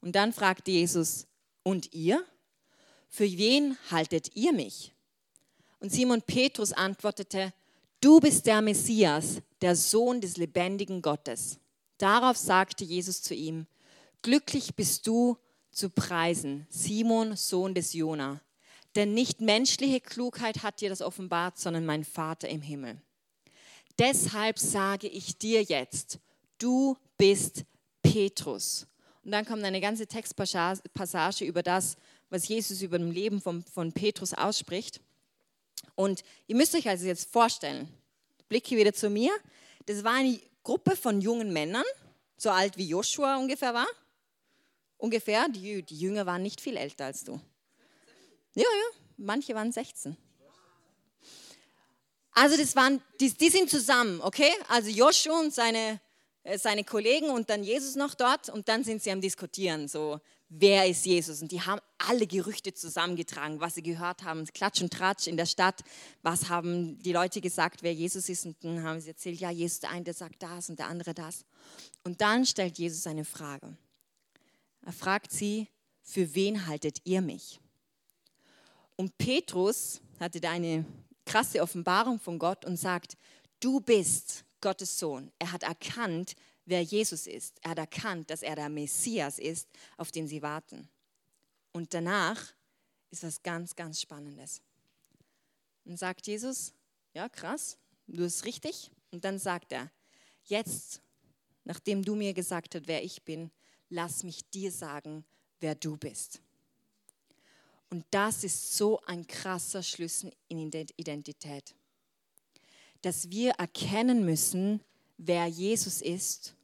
Und 0.00 0.14
dann 0.14 0.32
fragte 0.32 0.70
Jesus, 0.70 1.26
und 1.64 1.92
ihr? 1.92 2.24
Für 3.08 3.24
wen 3.24 3.76
haltet 3.90 4.36
ihr 4.36 4.52
mich? 4.52 4.94
Und 5.80 5.92
Simon 5.92 6.22
Petrus 6.22 6.72
antwortete, 6.72 7.52
du 8.00 8.20
bist 8.20 8.46
der 8.46 8.62
Messias, 8.62 9.40
der 9.60 9.76
Sohn 9.76 10.20
des 10.20 10.36
lebendigen 10.36 11.02
Gottes. 11.02 11.58
Darauf 11.98 12.36
sagte 12.36 12.84
Jesus 12.84 13.22
zu 13.22 13.34
ihm, 13.34 13.66
glücklich 14.22 14.74
bist 14.74 15.06
du 15.06 15.36
zu 15.70 15.90
preisen, 15.90 16.66
Simon, 16.70 17.36
Sohn 17.36 17.74
des 17.74 17.92
Jona 17.92 18.40
denn 18.98 19.14
nicht 19.14 19.40
menschliche 19.40 20.00
Klugheit 20.00 20.64
hat 20.64 20.80
dir 20.80 20.88
das 20.88 21.02
offenbart, 21.02 21.56
sondern 21.58 21.86
mein 21.86 22.04
Vater 22.04 22.48
im 22.48 22.62
Himmel. 22.62 23.00
Deshalb 23.98 24.58
sage 24.58 25.06
ich 25.06 25.38
dir 25.38 25.62
jetzt, 25.62 26.18
du 26.58 26.96
bist 27.16 27.64
Petrus. 28.02 28.88
Und 29.24 29.30
dann 29.30 29.44
kommt 29.44 29.62
eine 29.62 29.80
ganze 29.80 30.06
Textpassage 30.06 31.44
über 31.44 31.62
das, 31.62 31.96
was 32.28 32.48
Jesus 32.48 32.82
über 32.82 32.98
dem 32.98 33.10
Leben 33.10 33.40
von, 33.40 33.62
von 33.62 33.92
Petrus 33.92 34.34
ausspricht. 34.34 35.00
Und 35.98 36.22
ihr 36.46 36.54
müsst 36.54 36.76
euch 36.76 36.88
also 36.88 37.06
jetzt 37.06 37.28
vorstellen, 37.32 37.92
blicke 38.48 38.76
wieder 38.76 38.92
zu 38.92 39.10
mir, 39.10 39.32
das 39.86 40.04
war 40.04 40.12
eine 40.12 40.40
Gruppe 40.62 40.94
von 40.94 41.20
jungen 41.20 41.52
Männern, 41.52 41.82
so 42.36 42.50
alt 42.50 42.76
wie 42.76 42.86
Joshua 42.88 43.36
ungefähr 43.36 43.74
war. 43.74 43.88
Ungefähr, 44.96 45.48
die, 45.48 45.82
die 45.82 45.98
Jünger 45.98 46.24
waren 46.24 46.40
nicht 46.40 46.60
viel 46.60 46.76
älter 46.76 47.06
als 47.06 47.24
du. 47.24 47.40
Ja, 48.54 48.62
ja, 48.62 48.98
manche 49.16 49.56
waren 49.56 49.72
16. 49.72 50.16
Also 52.30 52.56
das 52.56 52.76
waren, 52.76 53.02
die, 53.18 53.32
die 53.32 53.50
sind 53.50 53.68
zusammen, 53.68 54.20
okay? 54.20 54.52
Also 54.68 54.90
Joshua 54.90 55.40
und 55.40 55.52
seine, 55.52 56.00
äh, 56.44 56.58
seine 56.58 56.84
Kollegen 56.84 57.30
und 57.30 57.50
dann 57.50 57.64
Jesus 57.64 57.96
noch 57.96 58.14
dort 58.14 58.50
und 58.50 58.68
dann 58.68 58.84
sind 58.84 59.02
sie 59.02 59.10
am 59.10 59.20
Diskutieren, 59.20 59.88
so 59.88 60.20
wer 60.48 60.86
ist 60.88 61.04
Jesus? 61.06 61.42
Und 61.42 61.52
die 61.52 61.60
haben 61.60 61.80
alle 61.98 62.26
Gerüchte 62.26 62.72
zusammengetragen, 62.72 63.60
was 63.60 63.74
sie 63.74 63.82
gehört 63.82 64.22
haben, 64.22 64.44
Klatsch 64.46 64.80
und 64.80 64.92
Tratsch 64.92 65.26
in 65.26 65.36
der 65.36 65.46
Stadt. 65.46 65.82
Was 66.22 66.48
haben 66.48 66.98
die 67.00 67.12
Leute 67.12 67.40
gesagt, 67.40 67.82
wer 67.82 67.92
Jesus 67.92 68.28
ist? 68.28 68.46
Und 68.46 68.56
dann 68.64 68.82
haben 68.82 69.00
sie 69.00 69.08
erzählt, 69.08 69.40
ja, 69.40 69.50
Jesus, 69.50 69.80
der 69.80 69.90
eine 69.90 70.12
sagt 70.12 70.42
das 70.42 70.70
und 70.70 70.78
der 70.78 70.88
andere 70.88 71.14
das. 71.14 71.44
Und 72.04 72.20
dann 72.20 72.46
stellt 72.46 72.78
Jesus 72.78 73.06
eine 73.06 73.24
Frage. 73.24 73.76
Er 74.84 74.92
fragt 74.92 75.32
sie, 75.32 75.68
für 76.02 76.34
wen 76.34 76.66
haltet 76.66 77.00
ihr 77.04 77.20
mich? 77.20 77.60
Und 78.96 79.16
Petrus 79.18 80.00
hatte 80.18 80.40
da 80.40 80.50
eine 80.50 80.84
krasse 81.26 81.60
Offenbarung 81.60 82.18
von 82.18 82.38
Gott 82.38 82.64
und 82.64 82.78
sagt, 82.78 83.16
du 83.60 83.80
bist 83.80 84.44
Gottes 84.60 84.98
Sohn. 84.98 85.30
Er 85.38 85.52
hat 85.52 85.62
erkannt, 85.62 86.34
wer 86.68 86.82
Jesus 86.82 87.26
ist. 87.26 87.56
Er 87.62 87.70
hat 87.70 87.78
erkannt, 87.78 88.30
dass 88.30 88.42
er 88.42 88.54
der 88.54 88.68
Messias 88.68 89.38
ist, 89.38 89.68
auf 89.96 90.12
den 90.12 90.28
sie 90.28 90.42
warten. 90.42 90.88
Und 91.72 91.94
danach 91.94 92.52
ist 93.10 93.22
was 93.22 93.42
ganz, 93.42 93.74
ganz 93.74 94.00
Spannendes. 94.00 94.60
Und 95.84 95.98
sagt 95.98 96.26
Jesus, 96.26 96.74
ja 97.14 97.28
krass, 97.28 97.78
du 98.06 98.22
bist 98.22 98.44
richtig. 98.44 98.90
Und 99.10 99.24
dann 99.24 99.38
sagt 99.38 99.72
er, 99.72 99.90
jetzt, 100.44 101.00
nachdem 101.64 102.04
du 102.04 102.14
mir 102.14 102.34
gesagt 102.34 102.74
hast, 102.74 102.86
wer 102.86 103.02
ich 103.02 103.22
bin, 103.22 103.50
lass 103.88 104.22
mich 104.22 104.44
dir 104.50 104.70
sagen, 104.70 105.24
wer 105.60 105.74
du 105.74 105.96
bist. 105.96 106.42
Und 107.88 108.04
das 108.10 108.44
ist 108.44 108.76
so 108.76 109.00
ein 109.06 109.26
krasser 109.26 109.82
Schlüssel 109.82 110.32
in 110.48 110.70
Identität. 110.96 111.74
dass 113.00 113.30
wir 113.30 113.52
erkennen 113.52 114.24
müssen, 114.24 114.80
wer 115.16 115.46
Jesus 115.46 116.02
ist 116.02 116.57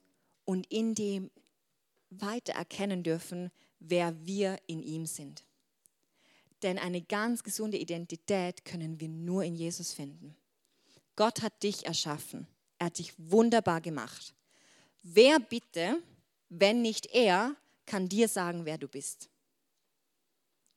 und 0.44 0.66
in 0.70 0.94
dem 0.94 1.30
weiter 2.10 2.54
erkennen 2.54 3.02
dürfen, 3.02 3.50
wer 3.80 4.14
wir 4.26 4.58
in 4.66 4.82
ihm 4.82 5.06
sind. 5.06 5.44
Denn 6.62 6.78
eine 6.78 7.02
ganz 7.02 7.42
gesunde 7.42 7.76
Identität 7.76 8.64
können 8.64 9.00
wir 9.00 9.08
nur 9.08 9.44
in 9.44 9.54
Jesus 9.54 9.92
finden. 9.92 10.34
Gott 11.16 11.42
hat 11.42 11.62
dich 11.62 11.86
erschaffen. 11.86 12.46
Er 12.78 12.86
hat 12.86 12.98
dich 12.98 13.12
wunderbar 13.18 13.80
gemacht. 13.80 14.34
Wer 15.02 15.38
bitte, 15.38 16.02
wenn 16.48 16.82
nicht 16.82 17.06
er, 17.06 17.54
kann 17.86 18.08
dir 18.08 18.28
sagen, 18.28 18.64
wer 18.64 18.78
du 18.78 18.88
bist? 18.88 19.28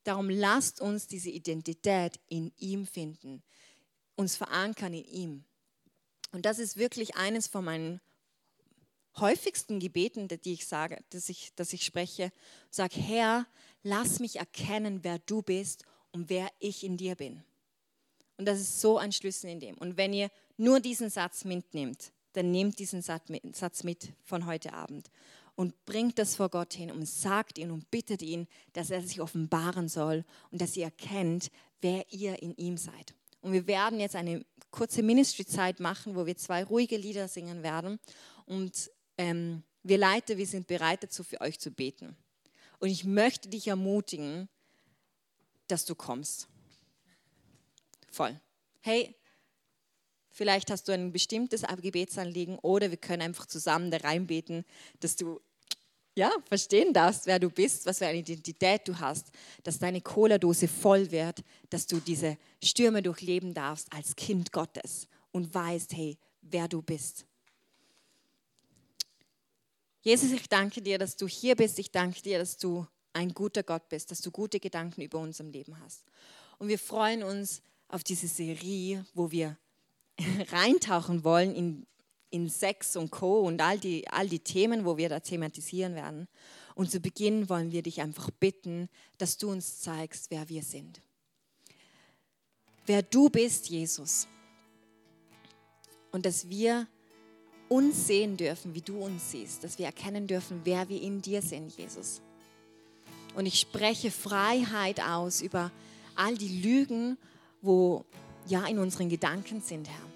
Darum 0.04 0.28
lasst 0.30 0.80
uns 0.80 1.06
diese 1.06 1.30
Identität 1.30 2.20
in 2.28 2.52
ihm 2.58 2.86
finden, 2.86 3.42
uns 4.14 4.36
verankern 4.36 4.94
in 4.94 5.04
ihm. 5.04 5.44
Und 6.32 6.44
das 6.44 6.58
ist 6.58 6.76
wirklich 6.76 7.16
eines 7.16 7.46
von 7.46 7.64
meinen 7.64 8.00
häufigsten 9.20 9.80
Gebeten, 9.80 10.28
die 10.28 10.52
ich 10.52 10.66
sage, 10.66 11.02
dass 11.10 11.28
ich, 11.28 11.54
dass 11.54 11.72
ich 11.72 11.84
spreche. 11.84 12.32
Sage, 12.70 13.00
Herr, 13.00 13.46
lass 13.82 14.20
mich 14.20 14.36
erkennen, 14.36 15.00
wer 15.02 15.18
du 15.20 15.42
bist 15.42 15.84
und 16.12 16.28
wer 16.30 16.50
ich 16.58 16.84
in 16.84 16.96
dir 16.96 17.14
bin. 17.14 17.42
Und 18.36 18.46
das 18.46 18.60
ist 18.60 18.80
so 18.80 18.98
ein 18.98 19.12
Schlüssel 19.12 19.50
in 19.50 19.60
dem. 19.60 19.76
Und 19.78 19.96
wenn 19.96 20.12
ihr 20.12 20.30
nur 20.56 20.80
diesen 20.80 21.10
Satz 21.10 21.44
mitnehmt, 21.44 22.12
dann 22.34 22.50
nehmt 22.50 22.78
diesen 22.78 23.02
Satz 23.02 23.82
mit 23.82 24.12
von 24.24 24.46
heute 24.46 24.72
Abend 24.72 25.10
und 25.56 25.84
bringt 25.86 26.20
das 26.20 26.36
vor 26.36 26.50
Gott 26.50 26.72
hin 26.72 26.92
und 26.92 27.04
sagt 27.08 27.58
ihn 27.58 27.72
und 27.72 27.90
bittet 27.90 28.22
ihn, 28.22 28.46
dass 28.74 28.90
er 28.90 29.02
sich 29.02 29.20
offenbaren 29.20 29.88
soll 29.88 30.24
und 30.52 30.60
dass 30.60 30.76
ihr 30.76 30.84
erkennt, 30.84 31.50
wer 31.80 32.04
ihr 32.12 32.40
in 32.40 32.54
ihm 32.56 32.76
seid. 32.76 33.14
Und 33.40 33.52
wir 33.52 33.66
werden 33.66 33.98
jetzt 33.98 34.14
eine 34.14 34.44
kurze 34.70 35.02
Ministry-Zeit 35.02 35.80
machen, 35.80 36.14
wo 36.14 36.26
wir 36.26 36.36
zwei 36.36 36.62
ruhige 36.62 36.96
Lieder 36.96 37.26
singen 37.26 37.64
werden. 37.64 37.98
Und 38.46 38.90
ähm, 39.18 39.62
wir 39.82 39.98
Leiter, 39.98 40.36
wir 40.36 40.46
sind 40.46 40.66
bereit 40.66 41.02
dazu, 41.02 41.22
für 41.22 41.40
euch 41.40 41.58
zu 41.58 41.70
beten. 41.70 42.16
Und 42.78 42.88
ich 42.88 43.04
möchte 43.04 43.48
dich 43.48 43.68
ermutigen, 43.68 44.48
dass 45.66 45.84
du 45.84 45.94
kommst. 45.94 46.48
Voll. 48.10 48.40
Hey, 48.80 49.14
vielleicht 50.30 50.70
hast 50.70 50.88
du 50.88 50.92
ein 50.92 51.12
bestimmtes 51.12 51.62
Gebetsanliegen 51.82 52.58
oder 52.60 52.90
wir 52.90 52.96
können 52.96 53.22
einfach 53.22 53.46
zusammen 53.46 53.90
da 53.90 53.98
reinbeten, 53.98 54.64
dass 55.00 55.16
du 55.16 55.40
ja, 56.14 56.32
verstehen 56.48 56.92
darfst, 56.92 57.26
wer 57.26 57.38
du 57.38 57.48
bist, 57.48 57.86
was 57.86 57.98
für 57.98 58.06
eine 58.06 58.18
Identität 58.18 58.88
du 58.88 58.98
hast, 58.98 59.30
dass 59.62 59.78
deine 59.78 60.00
Cola-Dose 60.00 60.66
voll 60.66 61.12
wird, 61.12 61.44
dass 61.70 61.86
du 61.86 62.00
diese 62.00 62.36
Stürme 62.62 63.02
durchleben 63.02 63.54
darfst 63.54 63.92
als 63.92 64.16
Kind 64.16 64.50
Gottes 64.50 65.06
und 65.30 65.54
weißt, 65.54 65.94
hey, 65.94 66.18
wer 66.42 66.66
du 66.66 66.82
bist. 66.82 67.27
Jesus, 70.02 70.32
ich 70.32 70.48
danke 70.48 70.80
dir, 70.80 70.98
dass 70.98 71.16
du 71.16 71.26
hier 71.26 71.56
bist. 71.56 71.78
Ich 71.78 71.90
danke 71.90 72.22
dir, 72.22 72.38
dass 72.38 72.56
du 72.56 72.86
ein 73.12 73.32
guter 73.32 73.62
Gott 73.62 73.88
bist, 73.88 74.10
dass 74.10 74.20
du 74.20 74.30
gute 74.30 74.60
Gedanken 74.60 75.02
über 75.02 75.18
unserem 75.18 75.50
Leben 75.50 75.78
hast. 75.80 76.04
Und 76.58 76.68
wir 76.68 76.78
freuen 76.78 77.22
uns 77.22 77.62
auf 77.88 78.04
diese 78.04 78.28
Serie, 78.28 79.04
wo 79.14 79.30
wir 79.30 79.56
reintauchen 80.50 81.24
wollen 81.24 81.54
in 81.54 81.86
in 82.30 82.48
Sex 82.48 82.96
und 82.96 83.10
Co. 83.10 83.40
und 83.40 83.60
all 83.60 83.78
die, 83.78 84.08
all 84.08 84.28
die 84.28 84.40
Themen, 84.40 84.84
wo 84.84 84.96
wir 84.96 85.08
da 85.08 85.20
thematisieren 85.20 85.94
werden. 85.94 86.28
Und 86.74 86.90
zu 86.90 87.00
Beginn 87.00 87.48
wollen 87.48 87.72
wir 87.72 87.82
dich 87.82 88.00
einfach 88.00 88.30
bitten, 88.30 88.88
dass 89.16 89.38
du 89.38 89.50
uns 89.50 89.80
zeigst, 89.80 90.30
wer 90.30 90.48
wir 90.48 90.62
sind. 90.62 91.00
Wer 92.86 93.02
du 93.02 93.28
bist, 93.28 93.68
Jesus. 93.68 94.28
Und 96.12 96.24
dass 96.24 96.48
wir 96.48 96.86
uns 97.68 98.06
sehen 98.06 98.36
dürfen, 98.36 98.74
wie 98.74 98.80
du 98.80 98.98
uns 98.98 99.30
siehst. 99.30 99.64
Dass 99.64 99.78
wir 99.78 99.86
erkennen 99.86 100.26
dürfen, 100.26 100.60
wer 100.64 100.88
wir 100.88 101.00
in 101.00 101.22
dir 101.22 101.42
sind, 101.42 101.76
Jesus. 101.76 102.20
Und 103.34 103.46
ich 103.46 103.60
spreche 103.60 104.10
Freiheit 104.10 105.00
aus 105.00 105.40
über 105.40 105.70
all 106.14 106.36
die 106.36 106.60
Lügen, 106.60 107.16
wo 107.62 108.04
ja 108.46 108.66
in 108.66 108.78
unseren 108.78 109.08
Gedanken 109.08 109.60
sind, 109.60 109.88
Herr. 109.88 110.06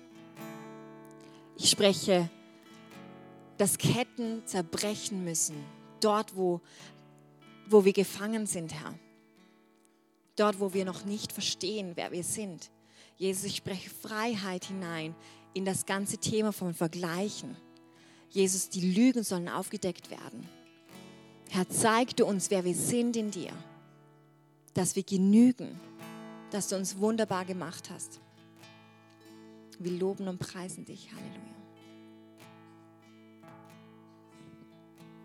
Ich 1.57 1.71
spreche, 1.71 2.29
dass 3.59 3.79
Ketten 3.79 4.43
zerbrechen 4.47 5.25
müssen, 5.25 5.55
dort, 6.01 6.35
wo, 6.37 6.61
wo 7.69 7.85
wir 7.85 7.93
gefangen 7.93 8.47
sind, 8.47 8.73
Herr. 8.73 8.95
Dort, 10.37 10.59
wo 10.59 10.73
wir 10.73 10.85
noch 10.85 11.05
nicht 11.05 11.33
verstehen, 11.33 11.93
wer 11.95 12.11
wir 12.11 12.25
sind. 12.25 12.71
Jesus, 13.19 13.45
ich 13.45 13.57
spreche 13.57 13.91
Freiheit 13.91 14.65
hinein 14.65 15.15
in 15.55 15.65
das 15.65 15.87
ganze 15.87 16.19
Thema 16.19 16.53
von 16.53 16.75
Vergleichen. 16.75 17.57
Jesus, 18.31 18.69
die 18.69 18.93
Lügen 18.93 19.23
sollen 19.23 19.49
aufgedeckt 19.49 20.11
werden. 20.11 20.49
Herr, 21.51 21.69
zeig 21.69 22.17
du 22.17 22.25
uns, 22.25 22.51
wer 22.51 22.65
wir 22.65 22.75
sind 22.75 23.17
in 23.17 23.31
dir, 23.31 23.53
dass 24.73 24.97
wir 24.97 25.03
genügen, 25.03 25.79
dass 26.51 26.69
du 26.69 26.77
uns 26.77 26.99
wunderbar 26.99 27.45
gemacht 27.45 27.91
hast. 27.91 28.21
Wir 29.79 29.93
loben 29.93 30.29
und 30.29 30.39
preisen 30.39 30.85
dich. 30.85 31.11
Halleluja. 31.13 31.62